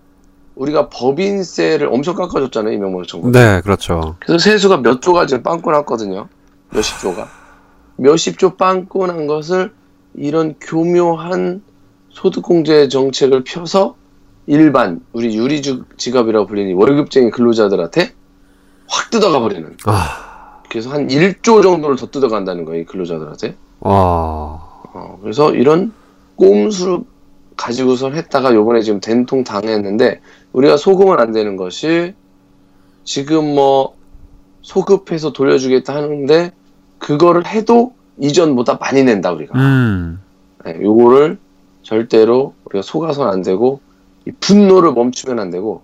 [0.55, 3.31] 우리가 법인세를 엄청 깎아줬잖아요, 이명박 정부.
[3.33, 4.17] 네, 그렇죠.
[4.21, 6.29] 그래서 세수가 몇 조가 지금 빵꾸 났거든요.
[6.71, 7.27] 몇십 조가.
[7.97, 9.73] 몇십 조 빵꾸 난 것을
[10.15, 11.63] 이런 교묘한
[12.11, 13.97] 소득공제 정책을 펴서
[14.47, 18.13] 일반, 우리 유리 직업이라고 불리는 이 월급쟁이 근로자들한테
[18.89, 19.77] 확 뜯어가 버리는.
[19.87, 20.32] 아,
[20.73, 23.57] 그래서 한 1조 정도를 더 뜯어간다는 거예요, 이 근로자들한테.
[23.81, 23.93] 와,
[24.95, 25.93] 어, 그래서 이런
[26.37, 27.01] 꼼수를
[27.59, 30.23] 가지고선 했다가 요번에 지금 된통 당했는데
[30.55, 32.15] 우리가 속으면 안 되는 것이
[33.05, 33.97] 지금 뭐
[34.63, 36.53] 소급해서 돌려주겠다 하는데
[36.99, 39.59] 그거를 해도 이전보다 많이 낸다 우리가.
[39.59, 40.23] 음,
[40.65, 41.37] 네, 요거를
[41.83, 43.81] 절대로 우리가 속아서는 안 되고
[44.27, 45.83] 이 분노를 멈추면 안 되고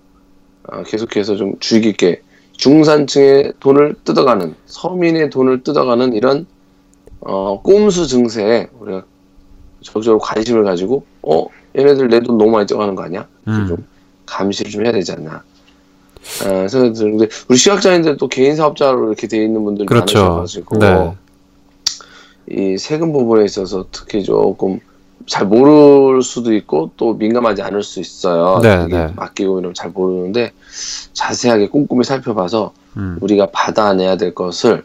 [0.62, 2.22] 어, 계속해서 좀 주의 깊게
[2.58, 6.46] 중산층의 돈을 뜯어가는 서민의 돈을 뜯어가는 이런
[7.20, 9.04] 어, 꼼수 증세에 우리가
[9.80, 13.26] 적극적으로 관심을 가지고 어 얘네들 내 돈 너무 많이 떼어가는 거 아니야?
[13.46, 13.66] 음.
[13.68, 13.86] 좀
[14.26, 15.42] 감시를 좀 해야 되지 않나?
[16.44, 20.18] 어, 생각이 드는데 우리 시각장애인들 또 개인 사업자로 이렇게 돼 있는 분들 그렇죠.
[20.18, 21.14] 많으셔가지고 네.
[22.50, 24.80] 이 세금 부분에 있어서 특히 조금
[25.26, 28.60] 잘 모를 수도 있고 또 민감하지 않을 수 있어요.
[28.62, 29.12] 네, 네.
[29.14, 30.52] 맡기고 이러면 잘 모르는데
[31.12, 34.84] 자세하게 꼼꼼히 살펴봐서 음, 우리가 받아내야 될 것을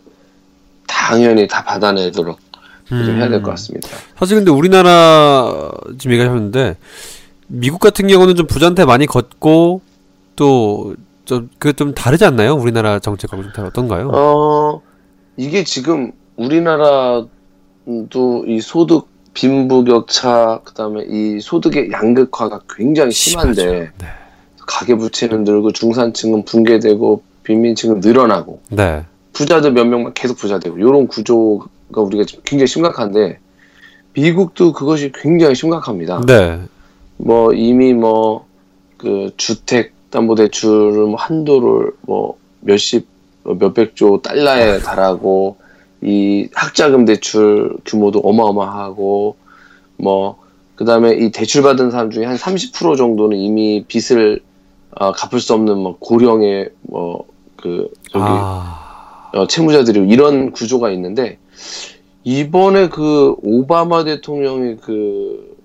[0.88, 2.40] 당연히 다 받아내도록
[2.88, 3.50] 좀 해야 될것 음.
[3.52, 3.88] 같습니다.
[4.18, 6.78] 사실 근데 우리나라 지금 얘기하셨는데
[7.48, 9.82] 미국 같은 경우는 좀 부자한테 많이 걷고
[10.36, 12.54] 또 좀그좀 다르지 않나요?
[12.54, 14.10] 우리나라 정책하고 좀 어떤가요?
[14.14, 14.82] 어,
[15.38, 17.30] 이게 지금 우리나라도
[18.48, 23.92] 이 소득 빈부격차, 그 다음에 이 소득의 양극화가 굉장히 심한데.
[23.98, 24.08] 네.
[24.66, 29.04] 가계 부채는 늘고 중산층은 붕괴되고 빈민층은 늘어나고 네.
[29.34, 33.40] 부자들 몇 명만 계속 부자되고 이런 구조가 우리가 지금 굉장히 심각한데
[34.14, 36.22] 미국도 그것이 굉장히 심각합니다.
[36.26, 36.62] 네.
[37.18, 38.46] 뭐 이미 뭐
[39.04, 43.06] 그 주택 담보 대출을 뭐 한도를 뭐 몇십
[43.44, 45.58] 뭐 몇백조 달러에 달하고
[46.04, 49.38] 이 학자금 대출 규모도 어마어마하고
[49.98, 50.38] 뭐
[50.76, 54.42] 그다음에 이 대출 받은 사람 중에 한 30% 정도는 이미 빚을
[54.96, 61.38] 어, 갚을 수 없는 뭐 고령의 뭐그 저기 아, 어, 채무자들이 이런 구조가 있는데
[62.24, 65.58] 이번에 그 오바마 대통령이 그,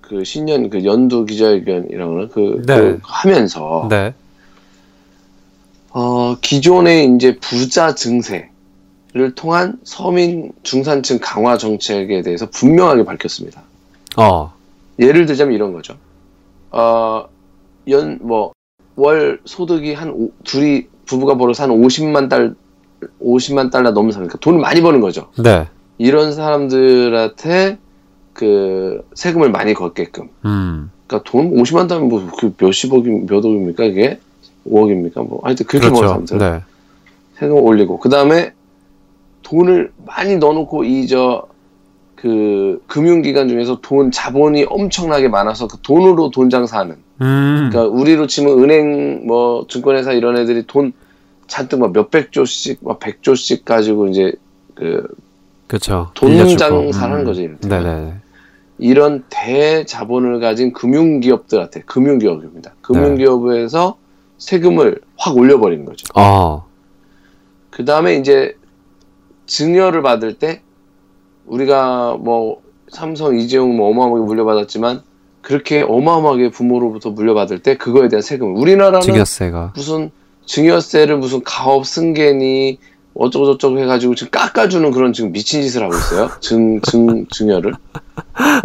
[0.00, 2.76] 그 신년 그 연두 기자회견이라고 그, 네.
[2.76, 4.14] 그 하면서 네.
[5.90, 8.50] 어, 기존의 이제 부자 증세
[9.14, 13.62] 를 통한 서민 중산층 강화 정책에 대해서 분명하게 밝혔습니다.
[14.16, 14.52] 어.
[14.98, 15.94] 예를 들자면 이런 거죠.
[16.72, 17.24] 어,
[17.90, 18.52] 연, 뭐,
[18.96, 22.56] 월 소득이 한, 오- 둘이, 부부가 벌어서 한 50만 달,
[23.22, 25.30] 50만 달러 넘는 사람, 그러니까 돈을 많이 버는 거죠.
[25.40, 25.68] 네.
[25.98, 27.78] 이런 사람들한테
[28.32, 30.28] 그 세금을 많이 걷게끔.
[30.44, 30.90] 음.
[31.06, 34.18] 그러니까 돈 50만 달러면 뭐, 그 몇십억이, 몇 억입니까, 이게?
[34.68, 35.24] 5억입니까?
[35.24, 36.26] 뭐, 하여튼 그렇게 버는 그렇죠.
[36.26, 36.38] 사람들.
[36.38, 36.62] 네.
[37.38, 38.00] 세금을 올리고.
[38.00, 38.52] 그 다음에
[39.44, 41.44] 돈을 많이 넣어놓고 이, 저,
[42.16, 46.96] 그 금융기관 중에서 돈 자본이 엄청나게 많아서 그 돈으로 돈 장사하는.
[47.20, 47.68] 음.
[47.70, 50.92] 그러니까 우리로 치면 은행 뭐 증권회사 이런 애들이 돈
[51.46, 54.32] 잔뜩 막 몇백 조씩 막 백 조씩 가지고 이제
[54.74, 55.06] 그
[55.66, 56.10] 그렇죠.
[56.14, 57.42] 돈 장사하는 거죠.
[57.42, 57.84] 이를테면.
[57.84, 58.14] 네네.
[58.78, 62.72] 이런 대자본을 가진 금융기업들한테 금융기업입니다.
[62.80, 63.96] 금융기업에서
[64.38, 66.06] 세금을 확 올려버리는 거죠.
[66.14, 66.66] 어.
[67.70, 68.56] 그 다음에 이제
[69.46, 70.62] 증여를 받을 때
[71.46, 75.02] 우리가 뭐 삼성, 이재용 뭐 어마어마하게 물려받았지만
[75.42, 79.72] 그렇게 어마어마하게 부모로부터 물려받을 때 그거에 대한 세금 우리나라는 증여세가.
[79.76, 80.10] 무슨
[80.46, 82.78] 증여세를 무슨 가업 승계니
[83.14, 86.30] 어쩌고 저쩌고 해가지고 지금 깎아주는 그런 지금 미친 짓을 하고 있어요.
[86.40, 87.74] 증, 증, 증여를.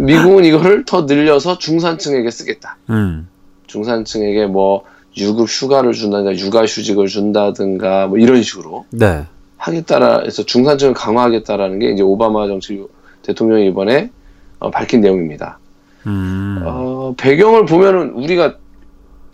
[0.00, 2.76] 미국은 이거를 더 늘려서 중산층에게 쓰겠다.
[2.90, 3.28] 음.
[3.66, 4.82] 중산층에게 뭐
[5.16, 9.26] 유급 휴가를 준다든가 육아휴직을 준다든가 뭐 이런 식으로 네.
[9.60, 12.82] 하겠다라 해서 중산층을 강화하겠다라는 게 이제 오바마 정치
[13.22, 14.10] 대통령이 이번에
[14.58, 15.58] 어, 밝힌 내용입니다.
[16.06, 16.62] 음.
[16.64, 18.56] 어, 배경을 보면은 우리가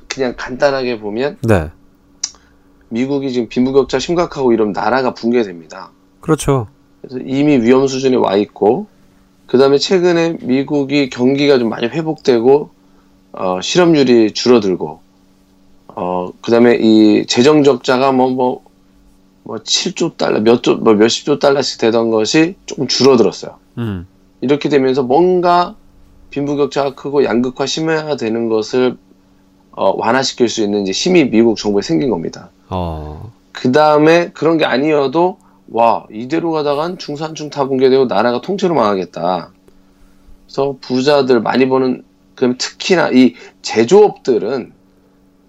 [0.09, 1.71] 그냥 간단하게 보면 네.
[2.89, 5.91] 미국이 지금 빈부격차 심각하고 이러면 나라가 붕괴됩니다.
[6.21, 6.67] 그렇죠.
[7.01, 8.87] 그래서 이미 위험 수준에 와 있고
[9.47, 12.71] 그 다음에 최근에 미국이 경기가 좀 많이 회복되고
[13.33, 15.01] 어, 실업률이 줄어들고
[15.89, 18.65] 어, 그 다음에 이 재정 적자가 뭐 뭐
[19.47, 23.57] 뭐 7조 달러 몇 조 뭐 몇십조 달러씩 되던 것이 조금 줄어들었어요.
[23.79, 24.07] 음.
[24.41, 25.75] 이렇게 되면서 뭔가
[26.31, 28.97] 빈부격차가 크고 양극화 심화되는 것을
[29.73, 32.51] 어, 완화시킬 수 있는 이제 힘이 미국 정부에 생긴 겁니다.
[32.69, 33.31] 어.
[33.53, 35.39] 그 다음에 그런 게 아니어도
[35.71, 39.51] 와 이대로 가다간 중산층 다 붕괴되고 나라가 통째로 망하겠다.
[40.47, 42.03] 그래서 부자들 많이 버는
[42.35, 44.73] 그럼 특히나 이 제조업들은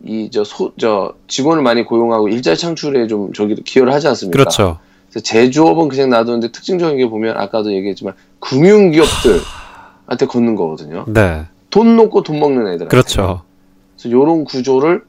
[0.07, 4.37] 이 저 소 저 직원을 많이 고용하고 일자리 창출에 좀 저기 기여를 하지 않습니까?
[4.37, 4.79] 그렇죠.
[5.09, 11.05] 그래서 제조업은 그냥 놔두는데 특징적인 게 보면 아까도 얘기했지만 금융기업들한테 걷는 거거든요.
[11.07, 11.45] 네.
[11.69, 12.87] 돈 놓고 돈 먹는 애들.
[12.87, 13.41] 그렇죠.
[13.95, 15.03] 그래서 이런 구조를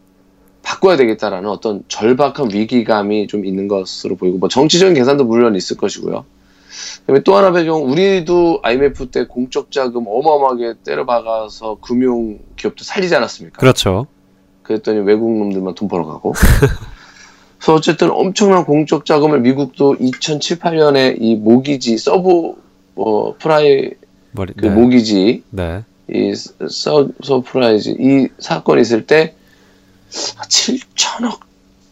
[0.63, 6.25] 바꿔야 되겠다라는 어떤 절박한 위기감이 좀 있는 것으로 보이고 뭐 정치적인 계산도 물론 있을 것이고요.
[7.01, 13.15] 그다음에 또 하나 배경 우리도 IMF 때 공적 자금 어마어마하게 때려 박아서 금융 기업도 살리지
[13.17, 13.59] 않았습니까?
[13.59, 14.07] 그렇죠.
[14.69, 16.35] 그랬더니 외국 놈들만 돈 벌어가고.
[17.59, 22.55] 그래서 어쨌든 엄청난 공적 자금을 미국도 2007, 8년에 이 모기지 서브
[22.95, 24.53] 어, 프라이머리.
[24.53, 24.71] 그 네.
[24.71, 25.85] 모기지 네.
[26.11, 29.35] 이 서, 서프라이즈 이 사건이 있을 때
[30.11, 31.41] 7천억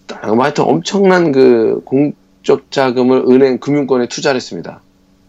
[0.07, 4.81] 달러 뭐 하여튼 엄청난 그 공적 자금을 은행 금융권에 투자를 했습니다.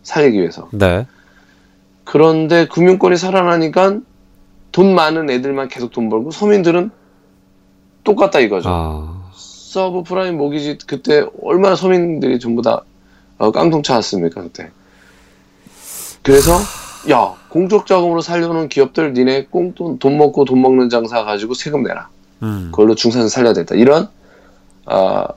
[0.03, 0.69] 살리기 위해서.
[0.71, 1.07] 네.
[2.03, 3.99] 그런데 금융권이 살아나니까
[4.71, 6.91] 돈 많은 애들만 계속 돈 벌고 서민들은
[8.07, 8.69] 똑같다 이거죠.
[8.71, 9.31] 아.
[9.33, 12.83] 서브 프라임 모기지 그때 얼마나 서민들이 전부 다
[13.37, 14.71] 어, 깡통 차왔습니까 그때.
[16.23, 16.53] 그래서
[17.11, 22.07] 야 공적 자금으로 살려놓은 기업들 니네 꽁돈 돈 먹고 돈 먹는 장사 가지고 세금 내라.
[22.43, 22.69] 음.
[22.71, 23.75] 그걸로 중산을 살려야 된다.
[23.75, 24.07] 이런
[24.85, 25.27] 아,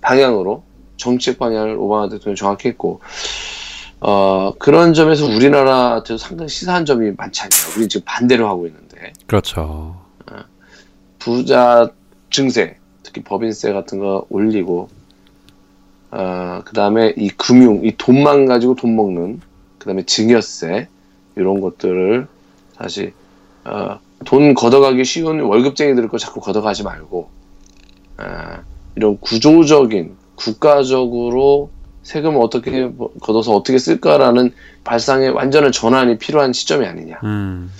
[0.00, 0.64] 방향으로
[0.96, 3.00] 정책 방향을 오바마 대통령이 정확히 했고
[4.00, 7.76] 어, 그런 점에서 우리나라한테도 상당히 시사한 점이 많지 않냐.
[7.76, 9.96] 우리 지금 반대로 하고 있는데 그렇죠.
[11.20, 11.90] 부자
[12.30, 14.88] 증세, 특히 법인세 같은 거 올리고,
[16.12, 19.40] 어, 그 다음에 이 금융, 이 돈만 가지고 돈 먹는,
[19.78, 20.88] 그 다음에 증여세,
[21.36, 22.26] 이런 것들을
[22.76, 23.12] 다시,
[23.64, 27.30] 어, 돈 걷어가기 쉬운 월급쟁이들 거 자꾸 걷어가지 말고,
[28.18, 28.60] 아,
[28.96, 31.70] 이런 구조적인, 국가적으로
[32.02, 34.52] 세금을 어떻게 뭐- 걷어서 어떻게 쓸까라는
[34.84, 37.70] 발상의 완전한 전환이 필요한 시점이 아니냐, 음.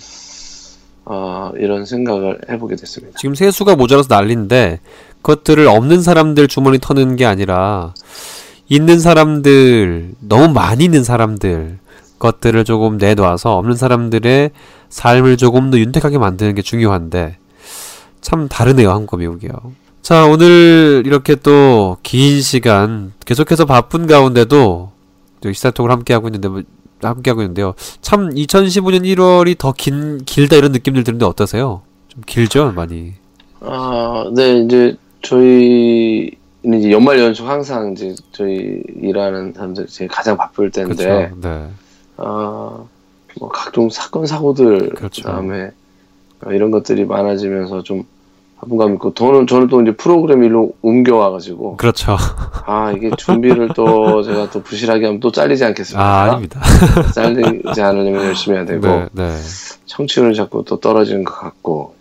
[1.13, 3.19] 어, 이런 생각을 해보게 됐습니다.
[3.19, 4.79] 지금 세수가 모자라서 난리인데
[5.23, 7.95] 그것들을 없는 사람들 주머니 터는 게 아니라
[8.69, 11.79] 있는 사람들 너무 많이 있는 사람들
[12.21, 14.51] 것들을 조금 내놔서 없는 사람들의
[14.89, 17.39] 삶을 조금 더 윤택하게 만드는 게 중요한데
[18.21, 19.51] 참 다르네요 한국과 미국이요.
[20.03, 24.93] 자 오늘 이렇게 또 긴 시간 계속해서 바쁜 가운데도
[25.41, 26.63] 또 시사톡을 함께 하고 있는데 뭐
[27.09, 27.75] 함께 하고 있는데요.
[28.01, 31.83] 참 2015년 1월이 더 긴 길다 이런 느낌들 드는데 어떠세요?
[32.09, 33.15] 좀 길죠 많이.
[33.61, 40.71] 아, 네, 이제 저희는 이제 연말 연속 항상 이제 저희 일하는 사람들 제일 가장 바쁠
[40.71, 41.37] 때인데, 그렇죠.
[41.41, 41.69] 네.
[42.17, 42.85] 아,
[43.39, 45.23] 뭐 각종 사건 사고들 그렇죠.
[45.23, 45.71] 그다음에
[46.45, 48.05] 어, 이런 것들이 많아지면서 좀
[48.61, 52.17] 바쁜감 있고 저는 저는 또 이제 프로그램 일로 옮겨와가지고 그렇죠.
[52.67, 56.05] 아 이게 준비를 또 제가 또 부실하게 하면 또 잘리지 않겠습니까?
[56.05, 56.61] 아, 아닙니다.
[57.15, 59.35] 잘리지 않으려면 열심히 해야 되고 네, 네.
[59.87, 61.95] 청취율은 자꾸 또 떨어지는 것 같고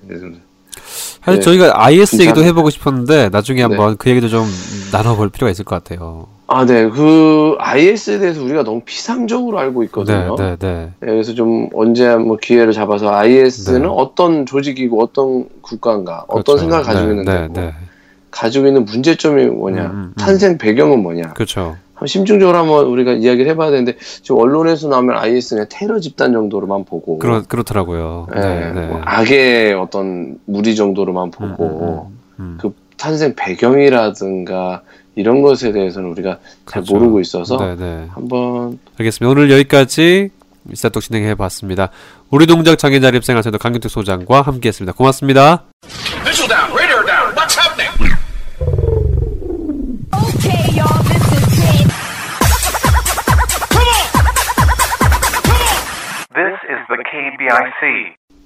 [1.24, 2.44] 사실 네, 저희가 IS 얘기도.
[2.44, 3.64] 해보고 싶었는데 나중에 네.
[3.64, 4.46] 한번 그 얘기도 좀
[4.92, 6.28] 나눠볼 필요가 있을 것 같아요.
[6.52, 6.90] 아, 네.
[6.90, 10.36] 그 IS에 대해서 우리가 너무 피상적으로 알고 있거든요.
[10.36, 10.92] 네, 네, 네.
[11.00, 13.88] 네, 그래서 좀 언제 뭐 기회를 잡아서 IS는 네.
[13.88, 16.58] 어떤 조직이고 어떤 국가인가, 어떤 그렇죠.
[16.58, 17.74] 생각을 가지고 네, 있는데, 네, 네.
[18.32, 20.14] 가지고 있는 문제점이 뭐냐, 음, 음, 음.
[20.18, 21.34] 탄생 배경은 뭐냐.
[21.34, 21.78] 그렇죠.
[21.94, 27.20] 한번 심층적으로 한번 우리가 이야기를 해봐야 되는데 지금 언론에서 나오면 IS는 테러 집단 정도로만 보고,
[27.20, 28.28] 그렇 그렇더라고요.
[28.34, 28.72] 네.
[28.88, 32.10] 뭐 악의 어떤 무리 정도로만 보고
[32.40, 32.58] 음, 음, 음.
[32.60, 34.82] 그 탄생 배경이라든가
[35.20, 36.94] 이런 것에 대해서는 우리가 잘 그렇죠.
[36.94, 38.08] 모르고 있어서 네, 네.
[38.14, 39.30] 한번 알겠습니다.
[39.30, 40.30] 오늘 여기까지
[40.70, 41.90] 일사독 진행해 봤습니다.
[42.30, 44.94] 우리 동작 장애 자립생활센터 강경택 소장과 함께했습니다.
[44.94, 45.64] 고맙습니다.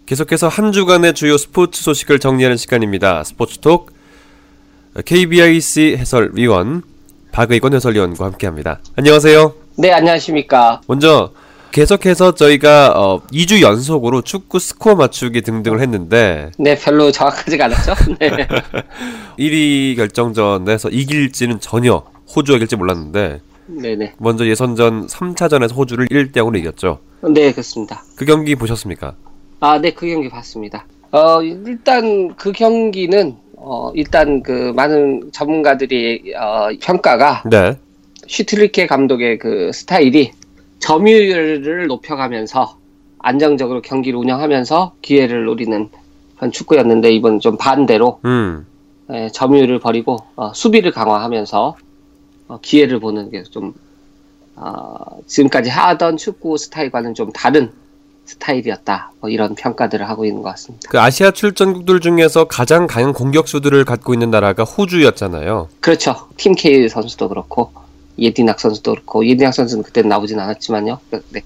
[0.08, 3.24] 계속해서 한 주간의 주요 스포츠 소식을 정리하는 시간입니다.
[3.24, 3.92] 스포츠톡
[5.02, 6.84] KBIC 해설위원
[7.32, 8.80] 박의권 해설위원과 함께합니다.
[8.96, 9.54] 안녕하세요.
[9.78, 10.82] 네, 안녕하십니까.
[10.88, 11.32] 먼저
[11.72, 17.96] 계속해서 저희가 어, 2주 연속으로 축구 스코어 맞추기 등등을 했는데 네, 별로 정확하지가 않았죠?
[18.20, 18.48] 네.
[19.40, 22.04] 1위 결정전에서 이길지는 전혀
[22.36, 24.14] 호주가 이길지 몰랐는데 네네.
[24.20, 27.00] 먼저 예선전 3차전에서 호주를 1대 0으로 이겼죠.
[27.22, 28.04] 네, 그렇습니다.
[28.16, 29.16] 그 경기 보셨습니까?
[29.60, 30.86] 아, 네, 그 경기 봤습니다.
[31.12, 37.78] 어, 일단 그 경기는, 어, 일단 그 많은 전문가들이, 어, 평가가 네.
[38.28, 40.32] 슈틸리케 감독의 그 스타일이
[40.80, 42.78] 점유율을 높여가면서
[43.20, 45.90] 안정적으로 경기를 운영하면서 기회를 노리는
[46.36, 48.68] 그런 축구였는데 이번 좀 반대로 음.
[49.14, 51.78] 예, 점유율을 버리고 어, 수비를 강화하면서
[52.50, 53.74] 어, 기회를 보는 게좀
[54.58, 57.72] 어, 지금까지 하던 축구 스타일과는 좀 다른
[58.26, 59.12] 스타일이었다.
[59.20, 60.88] 뭐 이런 평가들을 하고 있는 것 같습니다.
[60.90, 65.70] 그 아시아 출전국들 중에서 가장 강한 공격수들을 갖고 있는 나라가 호주였잖아요.
[65.82, 66.16] 그렇죠.
[66.38, 67.72] 팀 K 선수도 그렇고
[68.18, 71.00] 예디낙 선수도 그렇고 예디낙 선수는 그때 나오진 않았지만요.
[71.30, 71.42] 네,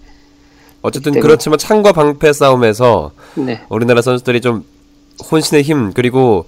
[0.82, 4.64] 어쨌든 그때는- 그렇지만 창과 방패 싸움에서 네, 우리나라 선수들이 좀
[5.32, 6.46] 혼신의 힘 그리고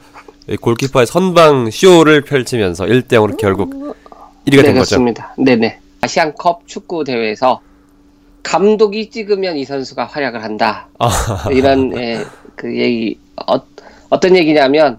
[0.47, 3.95] 이 골키퍼의 선방 쇼를 펼치면서 1대 0으로 결국
[4.45, 4.95] 1위가 네 된 거죠.
[4.95, 5.33] 그렇습니다.
[5.37, 5.79] 네네.
[6.01, 7.61] 아시안컵 축구 대회에서
[8.43, 10.87] 감독이 찍으면 이 선수가 활약을 한다.
[10.99, 12.23] 아, 이런 예,
[12.55, 13.59] 그 얘기 어,
[14.09, 14.97] 어떤 얘기냐면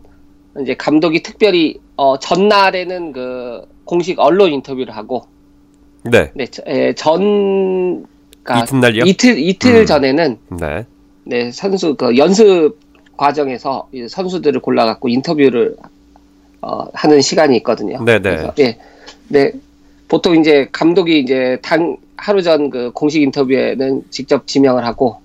[0.61, 5.26] 이제 감독이 특별히 어, 전날에는 그 공식 언론 인터뷰를 하고
[6.03, 6.31] 네.
[6.35, 8.07] 네, 저- 예, 전
[8.42, 9.05] 그러니까 이튿날이요?
[9.05, 9.87] 이틀 이틀 음.
[9.87, 10.87] 전에는 네.
[11.24, 12.79] 네, 선수 그 연습
[13.16, 15.76] 과정에서 이 선수들을 골라갖고 인터뷰를
[16.62, 18.03] 어, 하는 시간이 있거든요.
[18.05, 18.20] 네네.
[18.20, 18.79] 그래서, 예,
[19.29, 19.53] 네,
[20.09, 25.20] 보통 이제 감독이 이제 당 하루 전 그 공식 인터뷰에는 직접 지명을 하고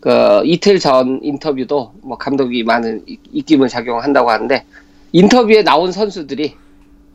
[0.00, 4.64] 그 이틀 전 인터뷰도 뭐 감독이 많은 이- 입김을 작용한다고 하는데
[5.12, 6.54] 인터뷰에 나온 선수들이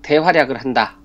[0.04, 0.96] 대활약을 한다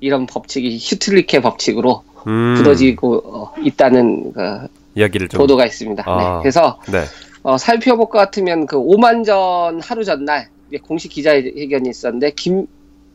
[0.00, 6.02] 이런 법칙이 슈틸리케 법칙으로 음, 굳어지고 어, 있다는 그 이야기를 좀 보도가 있습니다.
[6.06, 6.16] 아.
[6.16, 7.04] 네, 그래서 네.
[7.42, 10.48] 어, 살펴볼 것 같으면 그 오만전 하루 전날
[10.82, 12.66] 공식 기자회견이 있었는데 김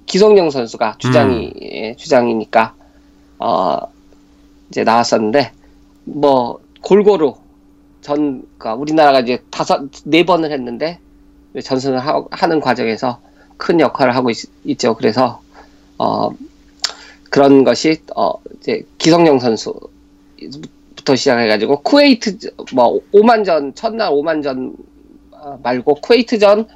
[0.05, 1.61] 기성용 선수가 주장이 음.
[1.61, 2.73] 예, 주장이니까
[3.39, 3.79] 어
[4.73, 5.51] 이제 나왔었는데
[6.05, 7.36] 뭐 골고루
[8.01, 10.97] 전 그러니까 우리나라가 이제 다섯 네 번을 했는데
[11.63, 13.19] 전선을 하, 하는 과정에서
[13.57, 15.41] 큰 역할을 하고 있, 죠 그래서
[15.99, 16.31] 어
[17.29, 19.75] 그런 것이 어 이제 기성용 선수
[20.95, 22.39] 부터 시작해가지고 쿠웨이트
[22.73, 24.73] 뭐 5만전 첫날 5만전
[25.33, 26.67] 어, 말고 쿠웨이트전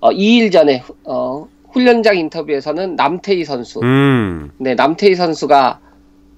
[0.00, 4.50] 어, 2일 전에 후- 어, 훈련장 인터뷰에서는 남태희 선수 음.
[4.58, 5.80] 네 남태희 선수가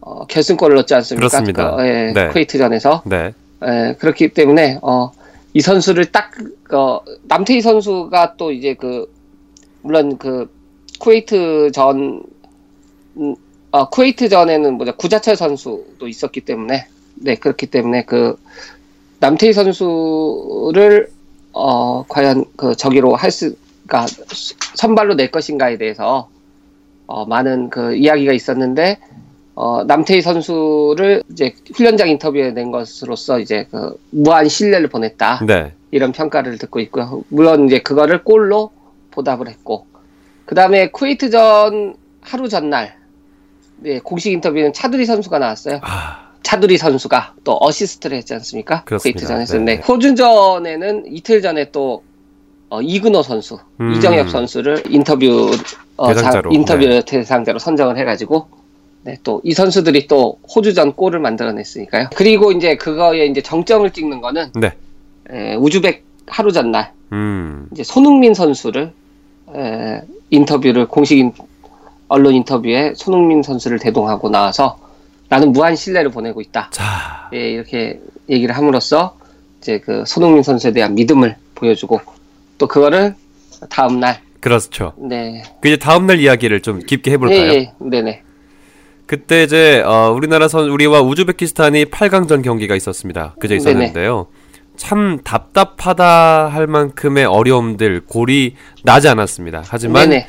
[0.01, 1.29] 어, 결승골을 넣지 않습니까?
[1.29, 1.77] 그렇습니다.
[1.77, 2.29] 그, 예, 네.
[2.29, 3.35] 쿠웨이트전에서 네.
[3.65, 5.13] 예, 그렇기 때문에 어,
[5.53, 6.31] 이 선수를 딱
[6.73, 9.13] 어, 남태희 선수가 또 이제 그
[9.83, 10.51] 물론 그
[10.99, 12.23] 쿠웨이트 전
[13.17, 13.35] 음,
[13.73, 16.87] 어, 쿠웨이트 전에는 뭐냐 구자철 선수도 있었기 때문에
[17.17, 18.37] 네 그렇기 때문에 그
[19.21, 21.11] 남태희 선수를
[21.53, 24.07] 어 과연 그 저기로 할 수가
[24.75, 26.29] 선발로 낼 것인가에 대해서
[27.07, 28.99] 어 많은 그 이야기가 있었는데
[29.63, 35.75] 어 남태희 선수를 이제 훈련장 인터뷰에 낸 것으로서 이제 그 무한 신뢰를 보냈다 네.
[35.91, 37.23] 이런 평가를 듣고 있고요.
[37.29, 38.71] 물론 이제 그거를 골로
[39.11, 39.87] 보답을 했고,
[40.47, 42.97] 그 다음에 쿠웨이트전 하루 전날,
[43.77, 45.81] 네, 공식 인터뷰는 차두리 선수가 나왔어요.
[45.83, 48.85] 아, 차두리 선수가 또 어시스트를 했지 않습니까?
[48.85, 49.59] 쿠웨이트전에서.
[49.59, 49.77] 네.
[49.77, 49.83] 네.
[49.87, 52.03] 호주전에는 이틀 전에 또
[52.71, 53.93] 어, 이근호 선수, 음.
[53.93, 55.51] 이정엽 선수를 인터뷰
[55.99, 58.60] 어, 대상자로, 자- 인터뷰 대상자로 선정을 해가지고
[59.03, 62.09] 네, 또 이 선수들이 또 호주전 골을 만들어냈으니까요.
[62.14, 64.72] 그리고 이제 그거에 이제 정점을 찍는 거는 네.
[65.30, 67.66] 에, 우즈벡 하루 전날 음.
[67.72, 68.92] 이제 손흥민 선수를
[69.55, 71.32] 에, 인터뷰를 공식 인,
[72.09, 74.78] 언론 인터뷰에 손흥민 선수를 대동하고 나와서
[75.28, 76.70] 나는 무한 신뢰를 보내고 있다.
[76.72, 79.16] 자, 예, 이렇게 얘기를 함으로써
[79.61, 82.01] 이제 그 손흥민 선수에 대한 믿음을 보여주고
[82.59, 83.14] 또 그거를
[83.68, 84.92] 다음 날 그렇죠.
[84.96, 85.42] 네.
[85.61, 87.38] 그 이제 다음 날 이야기를 좀 깊게 해볼까요?
[87.40, 87.72] 예, 예.
[87.78, 88.22] 네네.
[89.11, 93.35] 그때 이제 어, 우리나라 선 우리와 우즈베키스탄이 8강전 경기가 있었습니다.
[93.41, 93.71] 그제 네네.
[93.71, 94.29] 있었는데요.
[94.77, 98.55] 참 답답하다 할 만큼의 어려움들 골이
[98.85, 99.65] 나지 않았습니다.
[99.67, 100.29] 하지만 네네.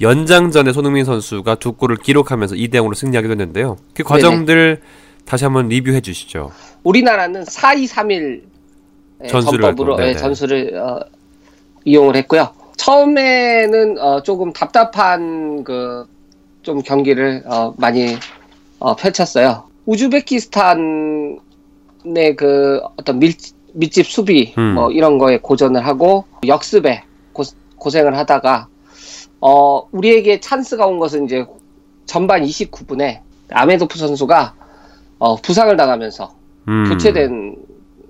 [0.00, 3.78] 연장전에 손흥민 선수가 두 골을 기록하면서 2대 0으로 승리하게 됐는데요.
[3.94, 4.80] 그 과정들
[5.24, 6.52] 다시 한번 리뷰해 주시죠.
[6.84, 8.42] 우리나라는 4-2-3-1
[9.28, 10.16] 전술을 전법으로 예, 네네.
[10.18, 11.00] 전술을 어,
[11.84, 12.50] 이용을 했고요.
[12.76, 16.06] 처음에는 어, 조금 답답한 그
[16.62, 18.16] 좀 경기를 어, 많이
[18.78, 19.64] 어, 펼쳤어요.
[19.86, 21.40] 우즈베키스탄의
[22.36, 23.32] 그 어떤 밀,
[23.72, 24.74] 밀집 수비 음.
[24.74, 27.02] 뭐 이런 거에 고전을 하고 역습에
[27.32, 27.42] 고,
[27.76, 28.68] 고생을 하다가
[29.40, 31.46] 어, 우리에게 찬스가 온 것은 이제
[32.06, 34.54] 전반 29분에 아메도프 선수가
[35.18, 36.34] 어, 부상을 당하면서
[36.68, 36.84] 음.
[36.88, 37.56] 교체된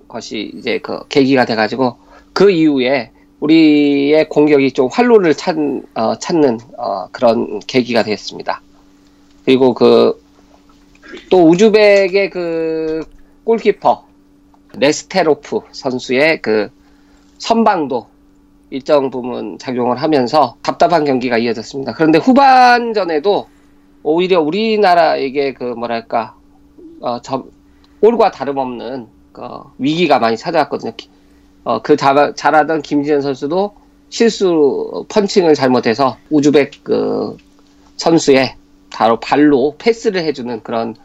[0.09, 1.96] 것이 이제 그 계기가 돼가지고
[2.32, 5.57] 그 이후에 우리의 공격이 좀 활로를 찾,
[5.95, 8.61] 어, 찾는 어, 그런 계기가 되었습니다.
[9.45, 10.20] 그리고 그
[11.30, 13.05] 또 우즈벡의 그
[13.45, 14.05] 골키퍼
[14.76, 16.70] 네스테로프 선수의 그
[17.38, 18.07] 선방도
[18.70, 21.95] 일정 부분 작용을 하면서 답답한 경기가 이어졌습니다.
[21.95, 23.49] 그런데 후반전에도
[24.03, 26.36] 오히려 우리나라에게 그 뭐랄까
[27.01, 27.45] 어, 저,
[28.01, 29.43] 골과 다름없는 그
[29.78, 30.93] 위기가 많이 찾아왔거든요.
[31.64, 33.72] 기- 어, 그 자, 잘하던 김지현 선수도
[34.08, 37.36] 실수 펀칭을 잘못해서 우즈벡 그
[37.96, 38.54] 선수의
[38.90, 40.96] 바로 발로 패스를 해주는 그런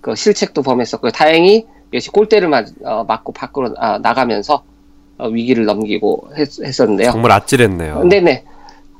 [0.00, 1.10] 그 실책도 범했었고요.
[1.12, 4.62] 다행히 역시 골대를 맞, 어, 맞고 밖으로 아, 나가면서
[5.18, 8.04] 어, 위기를 넘기고 했, 었는데요 정말 아찔했네요.
[8.04, 8.44] 네네.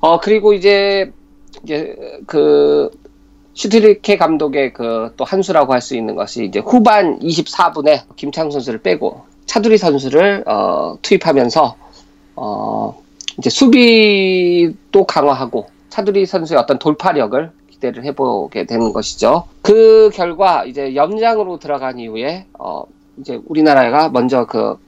[0.01, 1.13] 어 그리고 이제
[1.65, 1.95] 이제
[2.27, 2.91] 그
[3.55, 9.23] 슈틸리케 감독의 그 또 한수라고 할 수 있는 것이 이제 후반 24분에 김창수 선수를 빼고
[9.53, 11.77] 차두리 선수를 어, 투입하면서
[12.37, 13.03] 어
[13.37, 19.45] 이제 수비도 강화하고 차두리 선수의 어떤 돌파력을 기대를 해보게 되는 것이죠.
[19.61, 22.85] 그 결과 이제 연장으로 들어간 이후에 어
[23.19, 24.79] 이제 우리나라가 먼저 그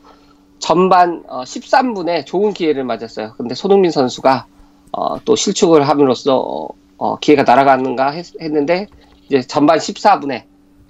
[0.60, 3.34] 전반 어, 13분에 좋은 기회를 맞았어요.
[3.36, 4.46] 근데 손흥민 선수가
[4.92, 8.86] 어, 또 실축을 함으로써 어, 어, 기회가 날아가는가 했, 는데
[9.26, 10.44] 이제 전반 14분에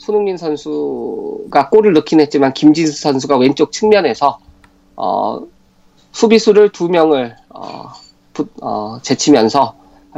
[0.04, 4.38] 손흥민 선수가 골을 넣긴 했지만 김진수 선수가 왼쪽 측면에서
[4.96, 5.40] 어,
[6.12, 7.88] 수비수를 두 명을 어,
[8.34, 9.74] 부- 어, 제치면서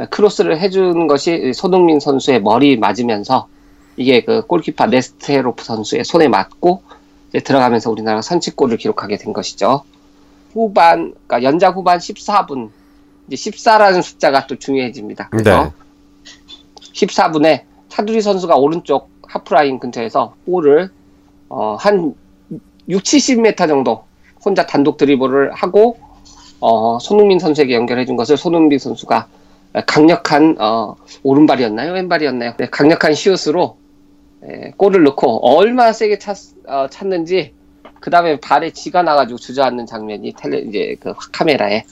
[0.09, 3.47] 크로스를 해준 것이 손흥민 선수의 머리 맞으면서
[3.95, 6.83] 이게 그 골키퍼 네스테로프 선수의 손에 맞고
[7.29, 9.83] 이제 들어가면서 우리나라가 선취골을 기록하게 된 것이죠.
[10.53, 12.69] 후반, 그러니까 연장 후반 14분,
[13.29, 15.29] 이제 14라는 숫자가 또 중요해집니다.
[15.29, 15.71] 그래서 네.
[16.93, 20.89] 14분에 차두리 선수가 오른쪽 하프라인 근처에서 볼을
[21.49, 22.13] 어, 한
[22.89, 24.03] 6, 70m 정도
[24.43, 25.97] 혼자 단독 드리블을 하고
[26.59, 29.27] 어, 손흥민 선수에게 연결해 준 것을 손흥민 선수가
[29.85, 31.93] 강력한 어, 오른발이었나요?
[31.93, 32.53] 왼발이었나요?
[32.57, 33.77] 네, 강력한 슛으로
[34.47, 36.35] 예, 골을 넣고 얼마나 세게 찼,
[36.67, 37.53] 어, 찼는지
[37.99, 41.83] 그 다음에 발에 쥐가 나가지고 주저앉는 장면이 텔레 이제 그 카메라에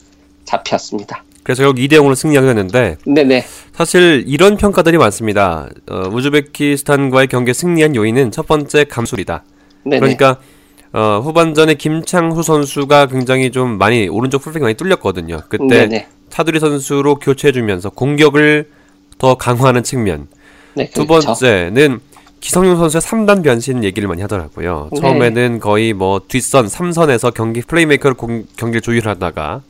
[0.44, 1.24] 잡혔습니다.
[1.46, 5.68] 그래서 결국 2대 0으로 승리하게 됐는데 네네 사실 이런 평가들이 많습니다.
[5.88, 9.44] 어, 우즈베키스탄과의 경기에 승리한 요인은 첫 번째 감술이다.
[9.84, 10.38] 네네 그러니까
[10.92, 15.42] 어, 후반전에 김창수 선수가 굉장히 좀 많이 오른쪽 풀백이 많이 뚫렸거든요.
[15.48, 18.68] 그때 네네 차두리 선수로 교체해주면서 공격을
[19.18, 20.26] 더 강화하는 측면.
[20.74, 21.28] 네, 두 그렇죠.
[21.28, 22.00] 번째는
[22.40, 24.88] 기성용 선수의 3단 변신 얘기를 많이 하더라고요.
[24.90, 25.00] 네.
[25.00, 29.62] 처음에는 거의 뭐 뒷선, 3선에서 경기 플레이메이커로 공, 경기를 조율하다가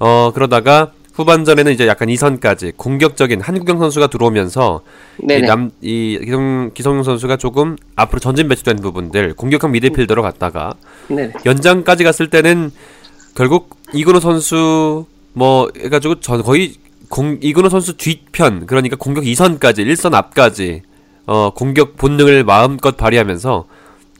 [0.00, 4.80] 어 그러다가 후반전에는 이제 약간 2선까지 공격적인 한국영 선수가 들어오면서
[5.22, 10.74] 이 남, 이 기성, 기성용 선수가 조금 앞으로 전진 배치된 부분들 공격형 미드필더로 갔다가
[11.08, 11.32] 네네.
[11.44, 12.70] 연장까지 갔을 때는
[13.34, 15.04] 결국 이근호 선수
[15.34, 16.74] 뭐 해가지고 전 거의
[17.08, 20.82] 공, 이근호 선수 뒤편 그러니까 공격 2선까지 1선 앞까지
[21.26, 23.66] 어 공격 본능을 마음껏 발휘하면서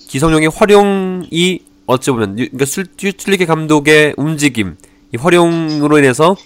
[0.08, 4.76] 기성용의 활용이 어찌 보면 유- 그러니까 슐리케 감독의 움직임
[5.14, 6.36] 이 활용으로 인해서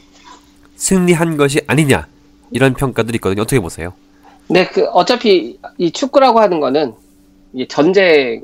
[0.76, 2.06] 승리한 것이 아니냐
[2.50, 3.92] 이런 평가들이 있거든요 어떻게 보세요?
[4.48, 6.94] 네, 그 어차피 이 축구라고 하는 거는
[7.52, 8.42] 이 전쟁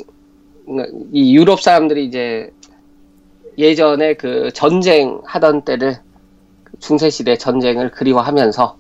[1.12, 2.50] 이 유럽 사람들이 이제
[3.58, 5.98] 예전에 그 전쟁 하던 때를
[6.80, 8.76] 중세 시대 전쟁을 그리워하면서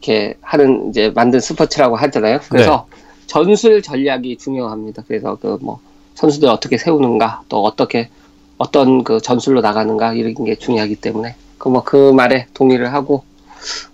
[0.00, 2.40] 이렇게 하는 이제 만든 스포츠라고 하잖아요.
[2.48, 2.86] 그래서
[3.26, 5.02] 전술 전략이 중요합니다.
[5.06, 5.80] 그래서 그 뭐
[6.18, 8.08] 선수들 어떻게 세우는가 또 어떻게
[8.56, 13.24] 어떤 그 전술로 나가는가 이런 게 중요하기 때문에 그 뭐 그 말에 동의를 하고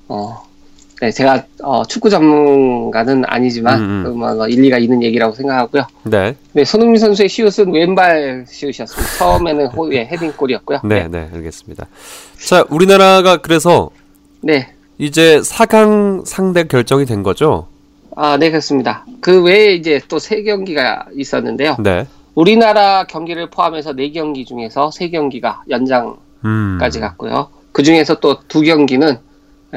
[0.09, 0.43] 어
[1.01, 4.05] 네, 제가 어, 축구 전문가는 아니지만 음, 음.
[4.05, 5.87] 그 뭐, 일리가 있는 얘기라고 생각하고요.
[6.05, 6.35] 네.
[6.53, 9.19] 네, 손흥민 선수의 슛은 왼발 슛이었습니다.
[9.19, 10.81] 처음에는 호의 헤딩골이었고요.
[10.85, 11.87] 네, 네, 알겠습니다.
[12.47, 13.91] 자, 우리나라가 그래서
[14.41, 14.69] 네.
[14.97, 17.67] 이제 4강 상대 결정이 된 거죠?
[18.17, 19.05] 아, 네, 그렇습니다.
[19.21, 21.77] 그 외에 이제 또 세 경기가 있었는데요.
[21.81, 22.07] 네.
[22.35, 26.78] 우리나라 경기를 포함해서 네 경기 중에서 세 경기가 연장까지 음.
[26.78, 27.49] 갔고요.
[27.72, 29.18] 그 중에서 또 두 경기는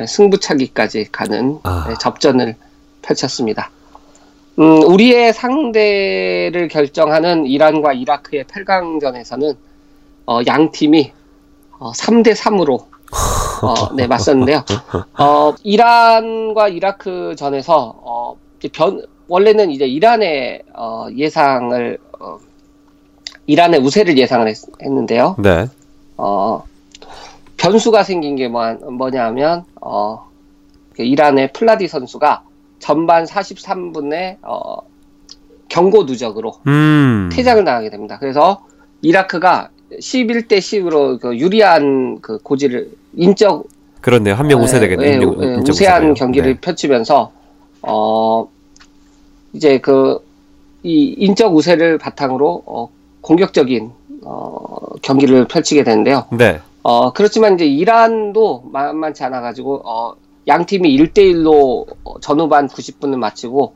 [0.08, 1.86] 승부차기까지 가는 아.
[1.88, 2.56] 네, 접전을
[3.02, 3.72] 펼쳤습니다.
[4.60, 9.56] 음, 우리의 상대를 결정하는 이란과 이라크의 8강전에서는
[10.28, 11.12] 어, 양 팀이
[11.80, 12.86] 어, 3대 3으로
[13.64, 14.64] 어, 네, 맞섰는데요.
[15.20, 18.38] 어, 이란과 이라크 전에서 어,
[18.74, 22.38] 변, 원래는 이제 이란의 어, 예상을 어,
[23.46, 25.68] 이란의 우세를 예상을 했, 는데요 네.
[26.18, 26.64] 어,
[27.58, 30.28] 변수가 생긴 게 뭐, 뭐냐면 어,
[30.96, 32.44] 그 이란의 플라디 선수가
[32.80, 34.78] 전반 43분에 어,
[35.70, 37.30] 경고 누적으로 음.
[37.32, 38.18] 퇴장을 당하게 됩니다.
[38.20, 38.66] 그래서
[39.02, 43.66] 이라크가 11대 10으로 그 유리한 그 고지를 인적
[44.02, 44.36] 그렇네요.
[44.36, 45.36] 한 명 우세 되겠네요.
[45.42, 46.14] 예, 예, 우세한.
[46.14, 46.60] 경기를 네.
[46.62, 47.32] 펼치면서
[47.82, 48.48] 어
[49.54, 50.20] 이제 그
[50.84, 52.90] 이 인적 우세를 바탕으로 어,
[53.22, 53.92] 공격적인
[54.24, 56.26] 어, 경기를 펼치게 되는데요.
[56.32, 56.60] 네.
[56.84, 60.14] 어 그렇지만 이제 이란도 만만치 않아 가지고 어,
[60.48, 61.86] 양 팀이 1대1로
[62.22, 63.74] 전후반 90분을 마치고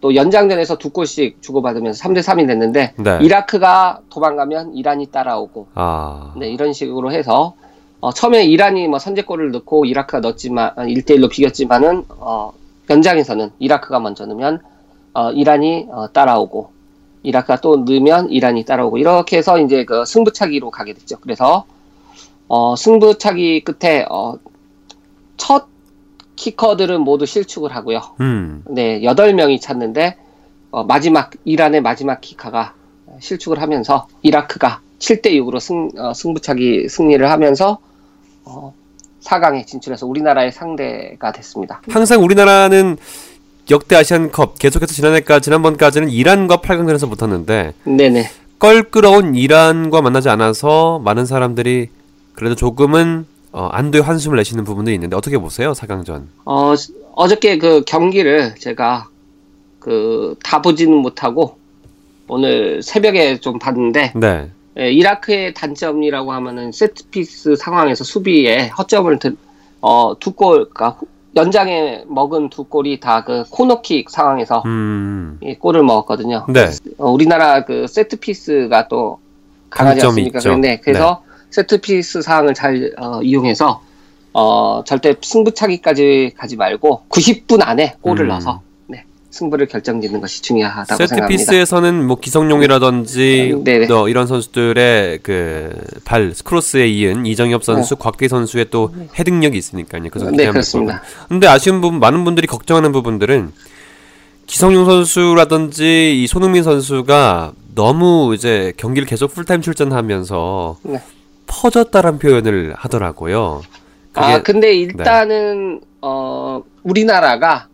[0.00, 3.18] 또 연장전에서 두 골씩 주고받으면서 3대 3이 됐는데 네.
[3.22, 6.32] 이라크가 도망가면 이란이 따라오고 아.
[6.36, 7.54] 네, 이런 식으로 해서
[8.00, 12.52] 어, 처음에 이란이 뭐 선제골을 넣고 이라크가 넣었지만 1대1로 비겼지만은 어,
[12.88, 14.60] 연장에서는 이라크가 먼저 넣으면
[15.12, 16.72] 어, 이란이 어, 따라오고
[17.22, 21.18] 이라크가 또 넣으면 이란이 따라오고 이렇게 해서 이제 그 승부차기로 가게 됐죠.
[21.20, 21.64] 그래서
[22.48, 24.36] 어, 승부차기 끝에 어,
[25.36, 25.68] 첫
[26.40, 28.00] 키커들은 모두 실축을 하고요.
[28.20, 28.64] 음.
[28.66, 30.16] 네, 8명이 찼는데,
[30.70, 32.74] 어, 마지막, 이란의 마지막 키카가
[33.20, 37.78] 실축을 하면서, 이라크가 7대 6으로 승, 어, 승부차기 승리를 하면서,
[38.46, 38.72] 어,
[39.22, 41.82] 4강에 진출해서 우리나라의 상대가 됐습니다.
[41.90, 42.96] 항상 우리나라는
[43.70, 48.30] 역대 아시안컵 계속해서 지난해까 지난번까지는 이란과 8강전에서 붙었는데 네네.
[48.58, 51.88] 껄끄러운 이란과 만나지 않아서 많은 사람들이
[52.34, 56.24] 그래도 조금은 어, 안도의 한숨을 내쉬는 부분도 있는데 어떻게 보세요 4강전?
[56.44, 56.74] 어,
[57.14, 59.08] 어저께 그 경기를 제가
[59.80, 61.56] 그, 다 보지는 못하고,
[62.28, 64.50] 오늘 새벽에 좀 봤는데, 네.
[64.78, 69.34] 예, 이라크의 단점이라고 하면은 세트피스 상황에서 수비에 허점을 드,
[69.80, 75.38] 어, 두 골, 그러니까 후- 연장에 먹은 두 골이 다 그 코너킥 상황에서 음.
[75.42, 76.46] 이 골을 먹었거든요.
[76.48, 76.70] 네.
[76.98, 79.20] 어, 우리나라 그 세트 피스가 또
[79.68, 80.38] 강하지 않습니까?
[80.38, 80.56] 있죠.
[80.56, 83.82] 네, 그래서 세트 피스 상황을 잘 어, 이용해서
[84.32, 88.28] 어, 절대 승부차기까지 가지 말고 90분 안에 골을 음.
[88.28, 88.69] 넣어서 네,
[89.30, 91.26] 승부를 결정짓는 것이 중요하다고 생각합니다.
[91.26, 93.86] 세트피스에서는 뭐 기성용이라든지 음, 네네.
[93.86, 100.02] 또 이런 선수들의 그발 크로스에 이은 이정엽 선수, 곽기 선수의 또 헤딩력이 있으니까요.
[100.10, 101.00] 그래서 네, 그렇습니다.
[101.00, 101.28] 되고.
[101.28, 103.52] 근데 아쉬운 부분 많은 분들이 걱정하는 부분들은
[104.46, 111.00] 기성용 선수라든지 이 손흥민 선수가 너무 이제 경기를 계속 풀타임 출전하면서 네.
[111.46, 113.62] 퍼졌다는 표현을 하더라고요.
[114.12, 114.32] 그게 네.
[114.34, 117.70] 아, 근데 일단은, 어, 우리나라가 어,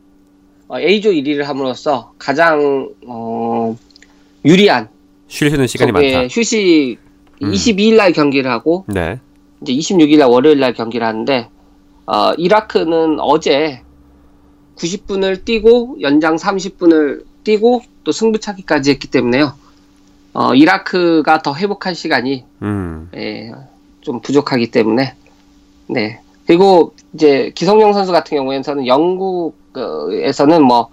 [0.71, 3.77] A조 1위를 함으로써 가장, 어,
[4.45, 4.89] 유리한,
[5.29, 6.27] 쉴수 있는 시간이 많다.
[6.29, 6.99] 휴식
[7.43, 7.53] 음.
[7.53, 9.19] 22일 날 경기를 하고, 네.
[9.61, 11.49] 이제 26일 날 월요일 날 경기를 하는데,
[12.07, 13.83] 어, 이라크는 어제
[14.77, 19.55] 90분을 뛰고, 연장 30분을 뛰고, 또 승부차기까지 했기 때문에요.
[20.39, 23.09] 어, 이라크가 더 회복할 시간이 음.
[23.17, 23.51] 예,
[24.03, 25.14] 좀 부족하기 때문에
[25.87, 29.55] 네 그리고 이제 기성용 선수 같은 경우에는 영국
[30.22, 30.89] 에서는 뭐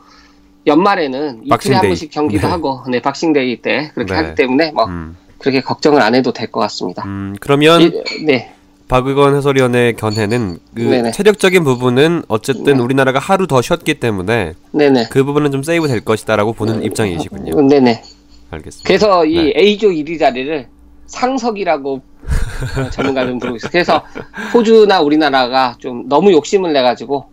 [0.66, 1.76] 연말에는 이틀에.
[1.76, 2.52] 한 번씩 경기도 네.
[2.52, 4.20] 하고 네 박싱데이 때 그렇게 네.
[4.20, 5.18] 하기 때문에 뭐 음.
[5.40, 7.04] 그렇게 걱정을 안 해도 될 것 같습니다.
[7.06, 8.54] 음, 그러면 이- 네
[8.88, 11.12] 박의건 해설위원의 견해는 그 네네.
[11.12, 12.82] 체력적인 부분은 어쨌든 네.
[12.84, 17.62] 우리나라가 하루 더 쉬었기 때문에 네네 그 부분은 좀 세이브 될 것이다라고 보는 입장이시군요.
[17.68, 18.02] 네네
[18.52, 18.88] 알겠습니다.
[18.88, 19.54] 그래서 이 네.
[19.58, 20.68] A조 1위 자리를
[21.08, 23.70] 상석이라고 어, 전문가들은 부르고 있어요.
[23.72, 24.04] 그래서
[24.54, 27.26] 호주나 우리나라가 좀 너무 욕심을 내 가지고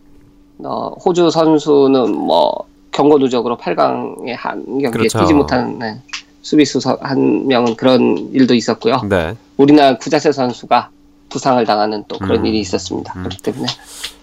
[0.65, 2.53] 어, 호주 선수는 뭐
[2.93, 5.21] 경고 누적으로 8강에 한 경기에 그렇죠.
[5.21, 6.01] 뛰지 못한 네,
[6.43, 9.03] 수비수 서- 한 명은 그런 일도 있었고요.
[9.09, 9.35] 네.
[9.57, 10.91] 우리나라 구자세 선수가
[11.29, 12.47] 부상을 당하는 또 그런 음.
[12.47, 13.13] 일이 있었습니다.
[13.17, 13.23] 음.
[13.23, 13.67] 그렇기 때문에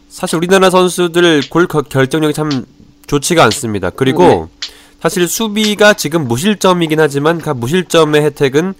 [0.09, 2.65] 사실 우리나라 선수들 골 거- 결정력이 참
[3.07, 3.89] 좋지가 않습니다.
[3.89, 4.43] 그리고 네.
[5.01, 8.73] 사실 수비가 지금 무실점이긴 하지만 그 무실점의 혜택은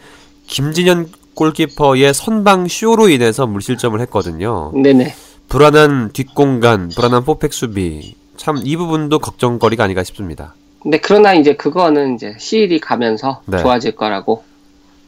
[0.48, 4.72] 김진현 골키퍼의 선방 쇼로 인해서 무실점을 했거든요.
[4.74, 5.14] 네네
[5.50, 8.16] 불안한 뒷공간, 불안한 포백 수비.
[8.36, 10.54] 참 이 부분도 걱정거리가 아닌가 싶습니다.
[10.82, 13.58] 근데 그러나 이제 그거는 이제 시일이 가면서 네.
[13.58, 14.44] 좋아질 거라고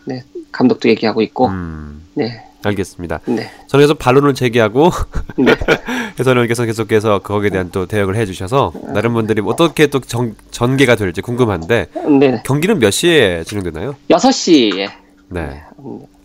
[0.05, 3.19] 네 감독도 얘기하고 있고 음, 네 알겠습니다.
[3.25, 3.49] 네.
[3.67, 4.89] 저는 그래서 반론을 제기하고
[5.37, 5.55] 네.
[6.19, 11.85] 해설위원께서 계속해서 거기에 대한 또 대역을 해주셔서 다른 분들이 어떻게 또 정, 전개가 될지 궁금한데
[12.19, 12.41] 네.
[12.43, 13.95] 경기는 몇 시에 진행되나요?
[14.09, 14.89] 6시에
[15.29, 15.61] 네.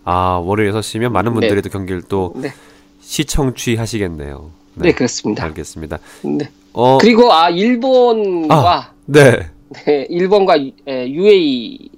[0.04, 1.60] 아 월요일 6시면 많은 분들이 네.
[1.60, 2.52] 또 경기를 또 네.
[3.04, 4.50] 시청취 하시겠네요.
[4.74, 5.44] 네, 그렇습니다.
[5.44, 5.98] 알겠습니다.
[6.22, 6.48] 네.
[6.72, 9.50] 어, 그리고 아 일본과 네.
[9.86, 11.90] 네, 일본과 UAE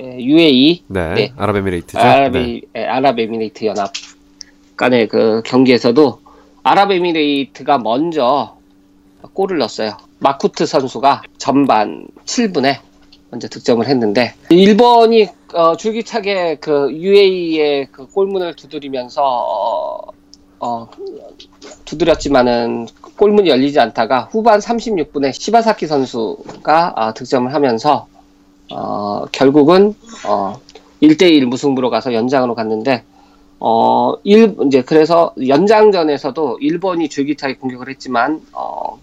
[0.00, 1.14] UAE 네.
[1.14, 1.32] 네.
[1.36, 1.98] 아랍에미레이트죠.
[1.98, 2.60] 아랍에, 네.
[2.74, 3.92] 에, 아랍에미레이트 연합
[4.76, 6.20] 간의 그 경기에서도
[6.62, 8.56] 아랍에미레이트가 먼저
[9.32, 9.96] 골을 넣었어요.
[10.18, 12.78] 마쿠트 선수가 전반 7분에
[13.30, 20.12] 먼저 득점을 했는데 일본이 어, 줄기차게 그 UAE의 그 골문을 두드리면서 어,
[20.58, 20.88] 어,
[21.84, 22.86] 두드렸지만은
[23.16, 28.06] 골문이 열리지 않다가 후반 36분에 시바사키 선수가 아, 득점을 하면서
[28.72, 29.94] 어, 결국은
[30.26, 30.60] 어,
[31.02, 33.04] 1대1 무승부로 가서 연장으로 갔는데
[33.58, 38.98] 어, 일, 이제 그래서 연장전에서도 일본이 줄기차게 공격을 했지만 어,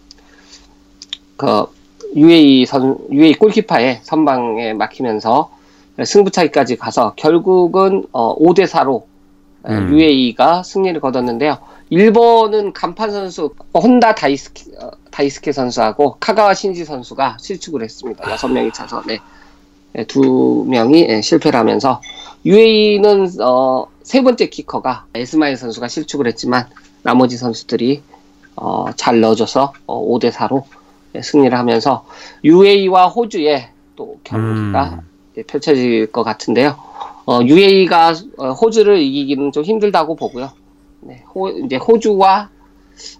[1.37, 1.65] 그
[2.15, 5.51] UAE 선 UAE 골키퍼의 선방에 막히면서
[6.03, 9.03] 승부차기까지 가서 결국은 어, 5대 4로
[9.69, 9.89] 음.
[9.93, 11.57] UAE가 승리를 거뒀는데요.
[11.89, 18.29] 일본은 간판 선수 혼다 다이스케, 어, 다이스케 선수하고 카가와 신지 선수가 실축을 했습니다.
[18.31, 19.19] 여섯 명이 차서 네.
[19.93, 22.01] 네, 두 명이 예, 실패를 하면서
[22.45, 26.67] UAE는 어, 세 번째 키커가 에스마일 선수가 실축을 했지만
[27.03, 28.01] 나머지 선수들이
[28.55, 30.63] 어, 잘 넣어줘서 어, 5대 4로
[31.21, 32.05] 승리를 하면서
[32.43, 34.99] UAE와 호주의 또 경기가
[35.37, 35.43] 음.
[35.47, 36.75] 펼쳐질 것 같은데요.
[37.25, 38.13] 어, UAE가
[38.61, 40.51] 호주를 이기기는 좀 힘들다고 보고요.
[41.01, 42.49] 네, 호, 이제 호주와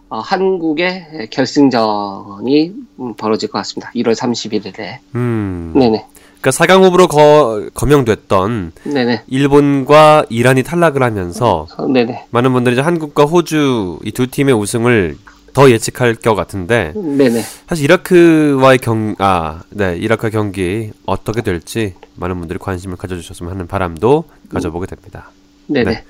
[0.09, 3.91] 어, 한국의 결승전이 음, 벌어질 것 같습니다.
[3.95, 4.97] 1월 31일에.
[5.15, 5.71] 음.
[5.75, 6.05] 네네.
[6.41, 9.23] 그러니까 4강 후보로 거, 거명됐던 네네.
[9.27, 12.25] 일본과 이란이 탈락을 하면서 어, 네네.
[12.31, 15.17] 많은 분들이 이제 한국과 호주 이 두 팀의 우승을
[15.53, 17.41] 더 예측할 것 같은데 네네.
[17.67, 24.25] 사실 이라크와의 경, 아, 네, 이라크 경기 어떻게 될지 많은 분들이 관심을 가져주셨으면 하는 바람도
[24.49, 25.29] 가져보게 됩니다.
[25.67, 25.91] 네네.
[25.91, 26.03] 네.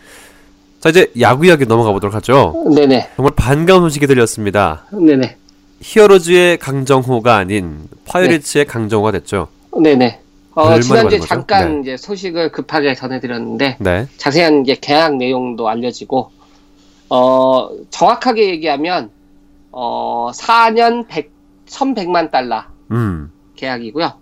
[0.79, 2.53] 자, 이제 야구 이야기 넘어가 보도록 하죠.
[2.75, 3.11] 네네.
[3.15, 4.85] 정말 반가운 소식이 들렸습니다.
[4.91, 5.37] 네네.
[5.81, 9.47] 히어로즈의 강정호가 아닌 파이리츠의 강정호가 됐죠.
[9.81, 10.19] 네네.
[10.55, 11.19] 어, 지난주에?
[11.19, 11.81] 잠깐 네.
[11.81, 14.07] 이제 소식을 급하게 전해드렸는데, 네.
[14.17, 16.31] 자세한 이제 계약 내용도 알려지고,
[17.09, 19.09] 어, 정확하게 얘기하면,
[19.75, 21.31] 어, 4년 100,
[21.67, 23.31] 1100만 달러 음.
[23.55, 24.13] 계약이고요.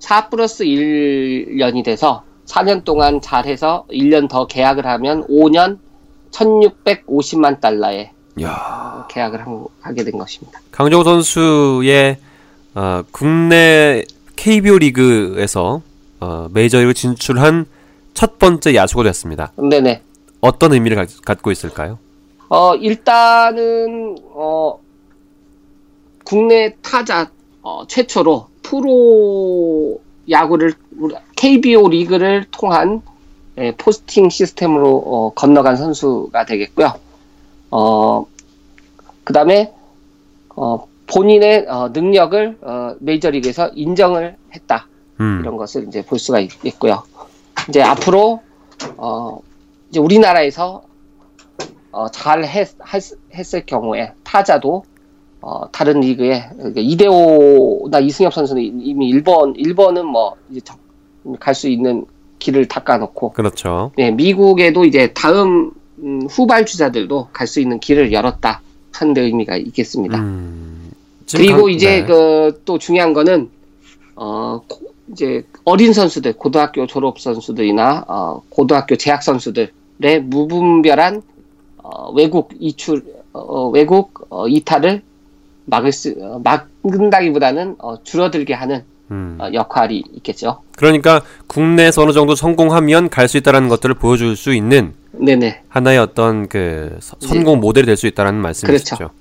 [0.00, 5.78] 4 플러스 1년이 돼서 4년 동안 잘해서 1년 더 계약을 하면 5년
[6.30, 8.10] 1650만 달러의
[8.42, 9.06] 야.
[9.10, 10.60] 계약을 한- 하게 된 것입니다.
[10.70, 12.18] 강정호 선수의
[12.74, 14.04] 어, 국내
[14.36, 15.82] KBO 리그에서
[16.20, 17.66] 어, 메이저리그 진출한
[18.14, 19.52] 첫 번째 야수가 됐습니다.
[19.56, 20.02] 네네.
[20.40, 21.98] 어떤 의미를 가- 갖고 있을까요?
[22.48, 24.78] 어, 일단은, 어,
[26.24, 27.30] 국내 타자,
[27.62, 30.74] 어, 최초로 프로 야구를,
[31.36, 33.02] KBO 리그를 통한
[33.58, 36.92] 예, 포스팅 시스템으로 어, 건너간 선수가 되겠고요.
[37.70, 38.26] 어,
[39.24, 39.72] 그 다음에,
[40.54, 44.86] 어, 본인의 어, 능력을 어, 메이저리그에서 인정을 했다.
[45.20, 45.40] 음.
[45.42, 47.02] 이런 것을 이제 볼 수가 있, 고요
[47.68, 48.40] 이제 앞으로
[48.96, 49.40] 어
[49.90, 50.82] 이제 우리나라에서
[51.98, 52.68] 어, 잘 했,
[53.34, 54.84] 했, 을 경우에 타자도
[55.40, 60.60] 어, 다른 리그에 그러니까 이대호나 이승엽 선수는 이미 1번 1번은 뭐 이제
[61.40, 62.06] 갈 수 있는
[62.38, 63.90] 길을 닦아놓고 그렇죠.
[63.96, 68.60] 네, 미국에도 이제 다음 음, 후발 주자들도 갈 수 있는 길을 열었다
[68.92, 70.18] 하는 데 의미가 있겠습니다.
[70.20, 70.92] 음.
[71.34, 72.06] 그리고 강- 이제 네.
[72.06, 73.50] 그또 중요한 거는
[74.14, 81.22] 어 고- 이제 어린 선수들 고등학교 졸업 선수들이나 어 고등학교 재학 선수들의 무분별한
[81.90, 85.02] 어 외국 이출 어 외국 어 이탈을
[85.64, 89.38] 막을 수 어, 막는다기보다는 어 줄어들게 하는 음.
[89.40, 90.60] 어, 역할이 있겠죠.
[90.76, 95.62] 그러니까 국내에서 어느 정도 성공하면 갈 수 있다는 것들을 보여줄 수 있는 네네.
[95.68, 98.96] 하나의 어떤 그 서- 성공 모델이 될 수 있다는 말씀이시죠.
[98.96, 99.14] 그렇죠.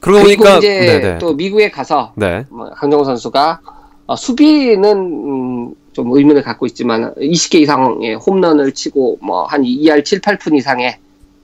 [0.00, 0.68] 그러고 보니까 이제
[1.00, 1.18] 네네.
[1.18, 2.44] 또 미국에 가서 네.
[2.50, 3.60] 뭐 강정호 선수가
[4.06, 10.20] 어, 수비는 음, 좀 의문을 갖고 있지만 20개 이상의 홈런을 치고 뭐 한 2할 7,
[10.20, 10.96] 8푼 이상의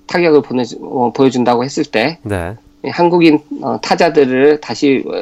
[0.07, 2.55] 타격을 보내주, 어, 보여준다고 했을 때 네.
[2.85, 5.13] 예, 한국인 어, 타자들을 다시 어,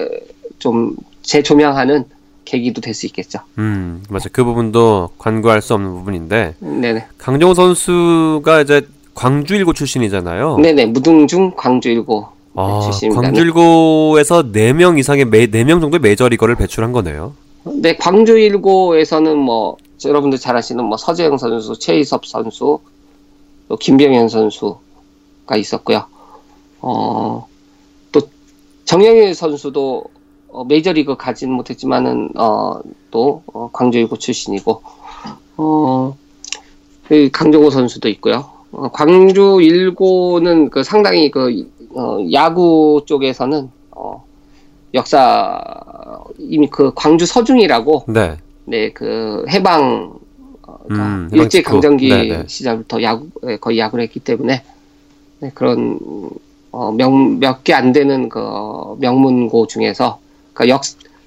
[0.58, 2.04] 좀 재조명하는
[2.44, 3.38] 계기도 될 수 있겠죠.
[3.58, 4.28] 음, 맞아.
[4.32, 7.06] 그 부분도 관구할 수 없는 부분인데 네네.
[7.18, 10.58] 강정호 선수가 이제 광주일고 출신이잖아요.
[10.58, 13.22] 네네 무등중 광주일고 아, 출신입니다.
[13.22, 17.34] 광주일고에서 4명 이상의 매, 4명 정도의 메이저리거를 배출한 거네요.
[17.64, 22.80] 네, 광주일고에서는 뭐 여러분들 잘 아시는 뭐 서재영 선수, 최희섭 선수,
[23.72, 26.04] 또 김병현 선수가 있었고요.
[26.82, 27.48] 어,
[28.12, 28.20] 또
[28.84, 30.04] 정영일 선수도
[30.48, 34.82] 어, 메이저리그 가진 못했지만은 어, 또 어, 광주일고 출신이고
[35.56, 36.16] 어,
[37.08, 38.50] 그 강정호 선수도 있고요.
[38.72, 44.22] 어, 광주 일고는 그 상당히 그 어, 야구 쪽에서는 어,
[44.92, 45.58] 역사
[46.36, 48.36] 이미 그 광주 서중이라고 네.
[48.66, 50.21] 네 그 해방 어,
[50.84, 51.72] 그러니까 음, 일제 직후.
[51.72, 52.44] 강점기 네네.
[52.48, 54.62] 시절부터 야구 예, 거의 야구를 했기 때문에
[55.40, 55.98] 네, 그런
[56.70, 58.40] 어, 몇개 안 되는 그
[58.98, 60.20] 명문고 중에서
[60.54, 60.82] 그 역,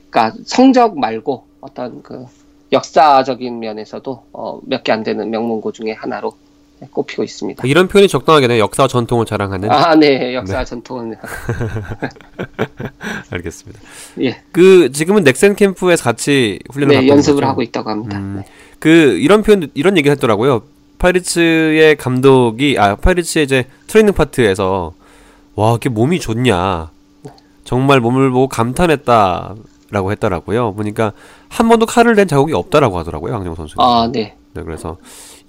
[0.09, 2.25] 그러니까 성적 말고 어떤 그
[2.71, 6.33] 역사적인 면에서도 어, 몇 개 안 되는 명문고 중에 하나로
[6.79, 7.65] 네, 꼽히고 있습니다.
[7.67, 8.59] 이런 표현이 적당하겠네요.
[8.59, 9.71] 역사와 전통을 자랑하는.
[9.71, 11.15] 아, 네, 역사 전통은
[13.31, 13.79] 알겠습니다.
[14.21, 17.47] 예, 그 지금은 넥센 캠프에서 같이 훈련을 네 연습을 거죠?
[17.47, 18.17] 하고 있다고 합니다.
[18.17, 18.45] 음, 네.
[18.79, 20.63] 그 이런 표현 이런 얘기를 했더라고요.
[20.99, 24.93] 파이리츠의 감독이 아 파이리츠의 이제 트레이닝 파트에서
[25.55, 26.91] 와, 이렇게 몸이 좋냐.
[27.63, 30.75] 정말 몸을 보고 감탄했다라고 했더라고요.
[30.75, 31.13] 보니까
[31.49, 33.33] 한 번도 칼을 댄 자국이 없다라고 하더라고요.
[33.33, 33.75] 황정 선수.
[33.79, 34.97] 아, 네, 네, 그래서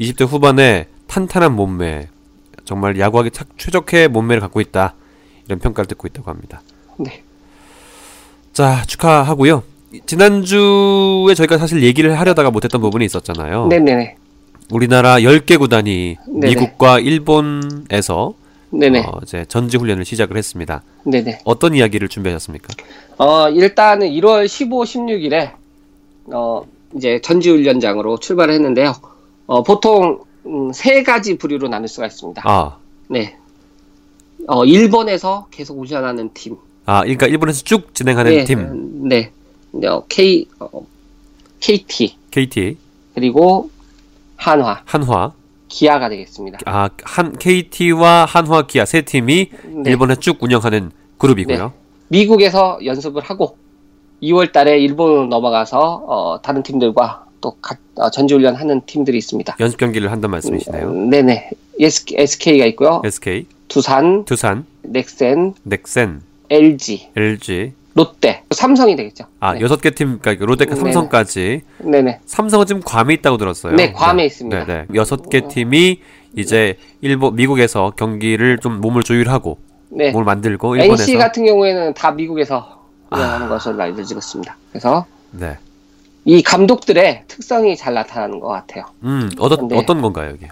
[0.01, 2.09] 20대 후반에 탄탄한 몸매,
[2.64, 4.95] 정말 야구하기 착 최적의 몸매를 갖고 있다.
[5.47, 6.62] 이런 평가를 듣고 있다고 합니다.
[6.99, 7.22] 네,
[8.53, 9.62] 자, 축하하고요.
[10.07, 13.69] 지난주에 저희가 사실 얘기를 하려다가 못했던 부분이 있었잖아요.
[13.69, 14.17] 네, 네, 네,
[14.71, 16.49] 우리나라 10개 구단이 네네.
[16.49, 18.35] 미국과 일본에서
[18.71, 20.83] 네, 네, 어, 이제 전지 훈련을 시작을 했습니다.
[21.05, 21.39] 네, 네.
[21.45, 22.75] 어떤 이야기를 준비하셨습니까?
[23.19, 25.53] 어, 일단은 1월 15, 16일에,
[26.33, 26.63] 어,
[26.95, 28.95] 이제 전지 훈련장으로 출발을 했는데요.
[29.47, 32.43] 어, 보통, 음, 세 가지 부류로 나눌 수가 있습니다.
[32.45, 32.77] 아,
[33.09, 33.37] 네.
[34.49, 36.57] 어, 일본에서 계속 훈련하는 팀.
[36.85, 39.31] 아, 그러니까 일본에서 쭉 진행하는 네, 팀 네.
[39.85, 40.87] 어, K, 어,
[41.61, 42.16] KT.
[42.31, 42.77] KT,
[43.14, 43.70] 그리고
[44.37, 45.33] 한화, 한화,
[45.68, 46.59] 기아가 되겠습니다.
[46.66, 49.51] 아, 한 KT와 한화, 기아 세 팀이
[49.85, 49.91] 네.
[49.91, 51.72] 일본에 쭉 운영하는 그룹이고요.
[52.09, 53.57] 미국에서 연습을 하고
[54.22, 59.57] 2월 달에 일본으로 넘어가서 어, 다른 팀들과 또 가- 어, 전지훈련 하는 팀들이 있습니다.
[59.61, 60.89] 연습 경기를 한단 말씀이시네요.
[60.89, 61.51] 음, 네네.
[61.81, 63.03] SK가 있고요.
[63.05, 69.25] SK, 두산, 두산, 넥센, 넥센, LG, LG, 롯데, 삼성이 되겠죠.
[69.41, 69.61] 아 네.
[69.61, 70.93] 여섯 개 팀, 그러니까 롯데가 네네.
[70.93, 71.63] 삼성까지.
[71.79, 72.21] 네네.
[72.27, 73.75] 삼성은 지금 괌에 있다고 들었어요.
[73.75, 74.67] 네, 괌에 있습니다.
[74.67, 74.87] 네, 네.
[74.95, 76.01] 여섯 개 팀이
[76.37, 80.11] 이제 일본, 미국에서 경기를 좀 몸을 조율하고 네.
[80.11, 81.03] 몸을 만들고 일본에서.
[81.03, 83.17] NC 같은 경우에는 다 미국에서 아.
[83.17, 84.57] 운영하는 것으로 알려지고 있습니다.
[84.71, 85.57] 그래서 네.
[86.27, 88.85] 이 감독들의 특성이 잘 나타나는 것 같아요.
[89.05, 89.79] 음, 어떤 네.
[89.79, 90.49] 어떤 건가요 이게?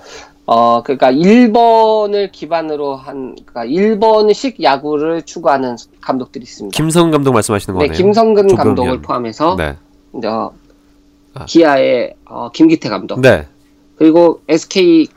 [0.46, 6.76] 어, 그러니까 일본을 기반으로 한, 그러니까 일본식 야구를 추구하는 감독들이 있습니다.
[6.76, 7.96] 김성 감독 말씀하시는 네, 거네요.
[7.96, 8.64] 김성근 조병현.
[8.64, 9.76] 감독을 포함해서 네.
[10.16, 10.52] 이제 어,
[11.34, 11.44] 아.
[11.46, 13.46] 기아의 어, 김기태 감독 네.
[13.96, 15.08] 그리고 SK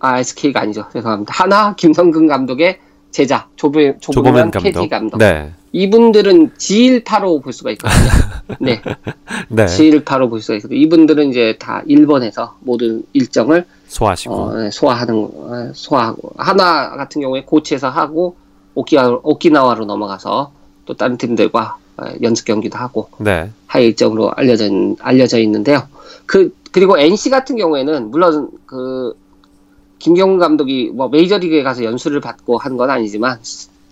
[0.00, 2.78] 아 SK가 아니죠 죄송합니다 하나 김성근 감독의
[3.10, 4.70] 제자 조보, 조범현 조보면 감독.
[4.80, 5.52] KT 감독 네.
[5.72, 7.98] 이분들은 지일파로 볼 수가 있거든요
[8.60, 8.80] 네
[9.48, 9.66] 네.
[9.66, 14.34] 지일파로 볼 수가 있거든요 이분들은 이제 다 일본에서 모든 일정을 소화하시고.
[14.34, 18.36] 어, 네, 소화하는 어, 소화하고 하나 같은 경우에 고치에서 하고
[18.74, 20.52] 오키나, 오키나와로 넘어가서
[20.86, 23.50] 또 다른 팀들과 어, 연습 경기도 하고 네.
[23.66, 25.82] 하의 일정으로 알려져, 있- 알려져 있는데요.
[26.26, 29.14] 그, 그리고 NC 같은 경우에는, 물론, 그,
[29.98, 33.38] 김경훈 감독이 뭐 메이저리그에 가서 연수를 받고 한 건 아니지만,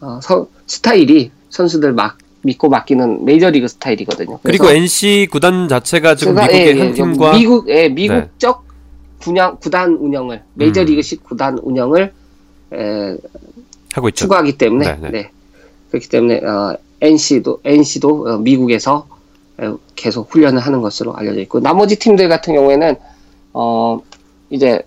[0.01, 4.39] 어, 서- 스타일이 선수들 막, 믿고 맡기는 메이저리그 스타일이거든요.
[4.43, 8.65] 그리고 NC 구단 자체가 지금 제가, 미국의 예, 한 예, 팀과 미국, 예, 미국적
[9.19, 12.13] 분양, 구단 운영을, 메이저리그식 구단 운영을,
[12.73, 13.17] 에,
[13.93, 14.25] 하고 있죠.
[14.25, 15.11] 추구하기 때문에 네, 네.
[15.11, 15.31] 네.
[15.91, 19.07] 그렇기 때문에 어, NC도 NC도 어, 미국에서
[19.59, 22.95] 어, 계속 훈련을 하는 것으로 알려져 있고 나머지 팀들 같은 경우에는
[23.55, 24.01] 어
[24.51, 24.83] 이제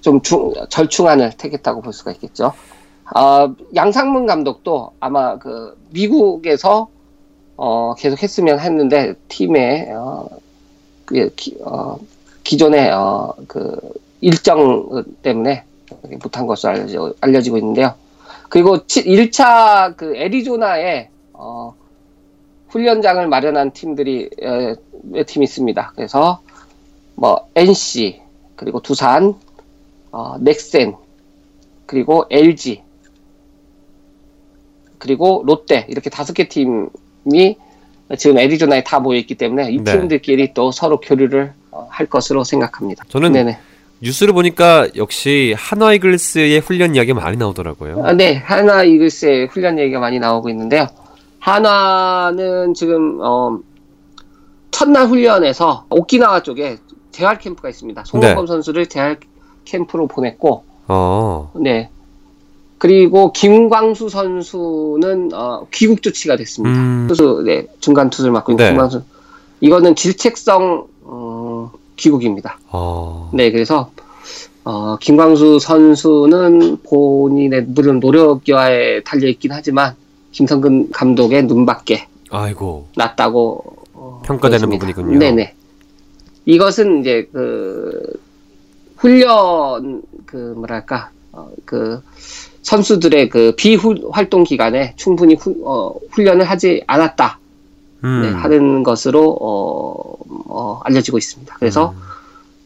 [0.00, 2.52] 좀 중, 절충안을 택했다고 볼 수가 있겠죠.
[3.14, 6.88] 어, 양상문 감독도 아마 그 미국에서
[7.56, 10.28] 어, 계속 했으면 했는데 팀의 어,
[11.04, 11.98] 그, 기, 어,
[12.42, 13.78] 기존의 어, 그
[14.20, 15.64] 일정 때문에
[16.22, 17.94] 못한 것으로 알려져, 알려지고 있는데요.
[18.48, 21.74] 그리고 1차 그 애리조나에 어,
[22.68, 25.92] 훈련장을 마련한 팀들이 에, 몇팀 있습니다.
[25.94, 26.40] 그래서
[27.14, 28.22] 뭐 NC
[28.56, 29.34] 그리고 두산,
[30.12, 30.96] 어, 넥센
[31.86, 32.82] 그리고 LG
[35.02, 37.56] 그리고 롯데 이렇게 다섯 개 팀이
[38.16, 39.98] 지금 애리조나에 다 모여 있기 때문에 이 네.
[39.98, 43.04] 팀들끼리 또 서로 교류를 어, 할 것으로 생각합니다.
[43.08, 43.58] 저는 네네.
[44.00, 48.04] 뉴스를 보니까 역시 한화 이글스의 훈련 이야기 많이 나오더라고요.
[48.04, 50.86] 아, 네, 한화 이글스의 훈련 얘기가 많이 나오고 있는데요.
[51.40, 53.58] 한화는 지금 어,
[54.70, 56.76] 첫날 훈련에서 오키나와 쪽에
[57.10, 58.04] 재활 캠프가 있습니다.
[58.04, 59.18] 송범 선수를 재활
[59.64, 61.50] 캠프로 보냈고, 어.
[61.56, 61.90] 네.
[62.82, 66.76] 그리고 김광수 선수는 어, 귀국 조치가 됐습니다.
[66.76, 67.06] 음.
[67.06, 68.70] 투수, 네, 중간 투수를 맡고 있는 네.
[68.72, 69.02] 김광수.
[69.60, 72.58] 이거는 질책성 어, 귀국입니다.
[72.72, 73.30] 어.
[73.34, 73.92] 네, 그래서
[74.64, 79.94] 어, 김광수 선수는 본인의 물론 노력에 달려 있긴 하지만
[80.32, 82.88] 김성근 감독의 눈밖에 아이고.
[82.96, 84.86] 났다고 어, 평가되는 그렇습니다.
[84.86, 85.18] 부분이군요.
[85.20, 85.54] 네네.
[86.46, 88.12] 이것은 이제 그
[88.96, 92.02] 훈련 그 뭐랄까 어, 그
[92.62, 97.38] 선수들의 그 비활동 기간에 충분히 후- 어, 훈련을 하지 않았다
[98.04, 98.20] 음.
[98.22, 100.16] 네, 하는 것으로 어,
[100.48, 101.56] 어, 알려지고 있습니다.
[101.58, 102.00] 그래서 음.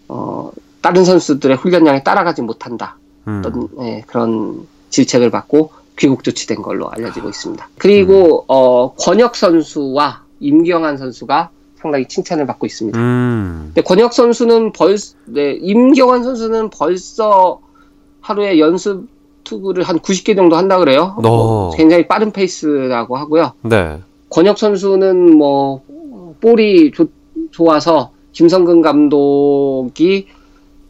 [0.09, 2.97] 어, 다른 선수들의 훈련량에 따라가지 못한다.
[3.27, 3.43] 음.
[3.45, 7.69] 어떤 예, 그런 질책을 받고 귀국 조치된 걸로 알려지고 있습니다.
[7.79, 12.99] 그리고 어, 권혁 선수와 임경환 선수가 상당히 칭찬을 받고 있습니다.
[12.99, 13.73] 음.
[13.75, 17.61] 근데 권혁 선수는 벌, 네, 임경환 선수는 벌써
[18.21, 19.07] 하루에 연습
[19.47, 21.15] 투구를 한 90개 정도 한다 그래요.
[21.17, 21.21] 어.
[21.23, 23.53] 뭐 굉장히 빠른 페이스라고 하고요.
[23.63, 23.99] 네.
[24.29, 25.81] 권혁 선수는 뭐
[26.41, 27.11] 볼이 좋-
[27.53, 30.27] 좋아서 김성근 감독이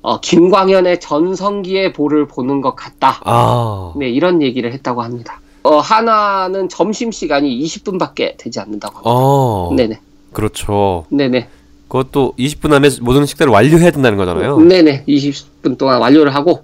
[0.03, 3.21] 어, 김광현의 전성기의 볼을 보는 것 같다.
[3.25, 3.93] 아.
[3.97, 5.41] 네, 이런 얘기를 했다고 합니다.
[5.65, 9.11] 어, 하나는 점심 시간이 20분밖에 되지 않는다고 합니다.
[9.11, 9.73] 어.
[9.77, 9.99] 네네,
[10.33, 11.05] 그렇죠.
[11.09, 11.49] 네네,
[11.89, 14.59] 그것도 20분 안에 모든 식사를 완료해야 된다는 거잖아요.
[14.61, 16.61] 네네, 20분 동안 완료를 하고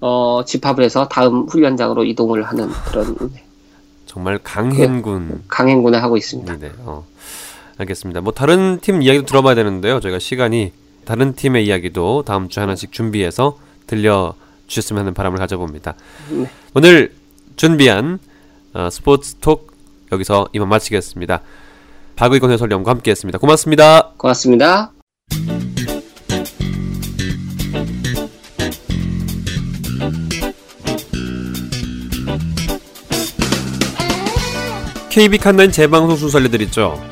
[0.00, 3.44] 어, 집합을 해서 다음 훈련장으로 이동을 하는 그런 네,
[4.06, 5.44] 정말 강행군.
[5.48, 6.56] 강행군을 하고 있습니다.
[6.58, 6.72] 네.
[6.78, 7.06] 어.
[7.78, 8.20] 알겠습니다.
[8.20, 10.00] 뭐 다른 팀 이야기도 들어봐야 되는데요.
[10.00, 10.72] 저희가 시간이
[11.04, 14.34] 다른 팀의 이야기도 다음 주 하나씩 준비해서 들려
[14.66, 15.94] 주셨으면 하는 바람을 가져봅니다.
[16.30, 16.50] 네.
[16.74, 17.14] 오늘
[17.56, 18.18] 준비한
[18.74, 19.72] 어, 스포츠 톡
[20.12, 21.40] 여기서 이만 마치겠습니다.
[22.16, 23.38] 박의건 해설위원과 함께했습니다.
[23.38, 24.12] 고맙습니다.
[24.16, 24.92] 고맙습니다.
[35.10, 37.02] KB 칸나인 재방송 순서 알려드리죠.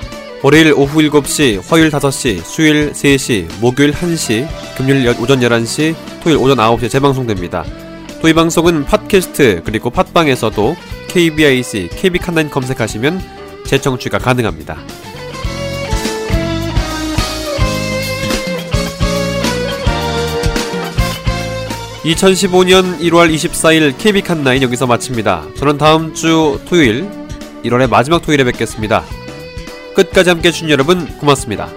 [0.42, 4.46] 월요일 오후 7시, 화요일 5시, 수요일 3시, 목요일 1시,
[4.76, 7.64] 금요일 여- 오전 11시, 토요일 오전 9시에 재방송됩니다.
[8.22, 10.76] 또 이 방송은 팟캐스트 그리고 팟빵에서도
[11.08, 13.20] KBIC, KB 칸나인 검색하시면
[13.66, 14.76] 재청취가 가능합니다.
[22.04, 25.46] 2015년 1월 24일 KB 칸나인 여기서 마칩니다.
[25.56, 27.08] 저는 다음 주 토요일
[27.64, 29.04] 1월의 마지막 토요일에 뵙겠습니다.
[29.94, 31.68] 끝까지 함께 해 주신 여러분 고맙습니다.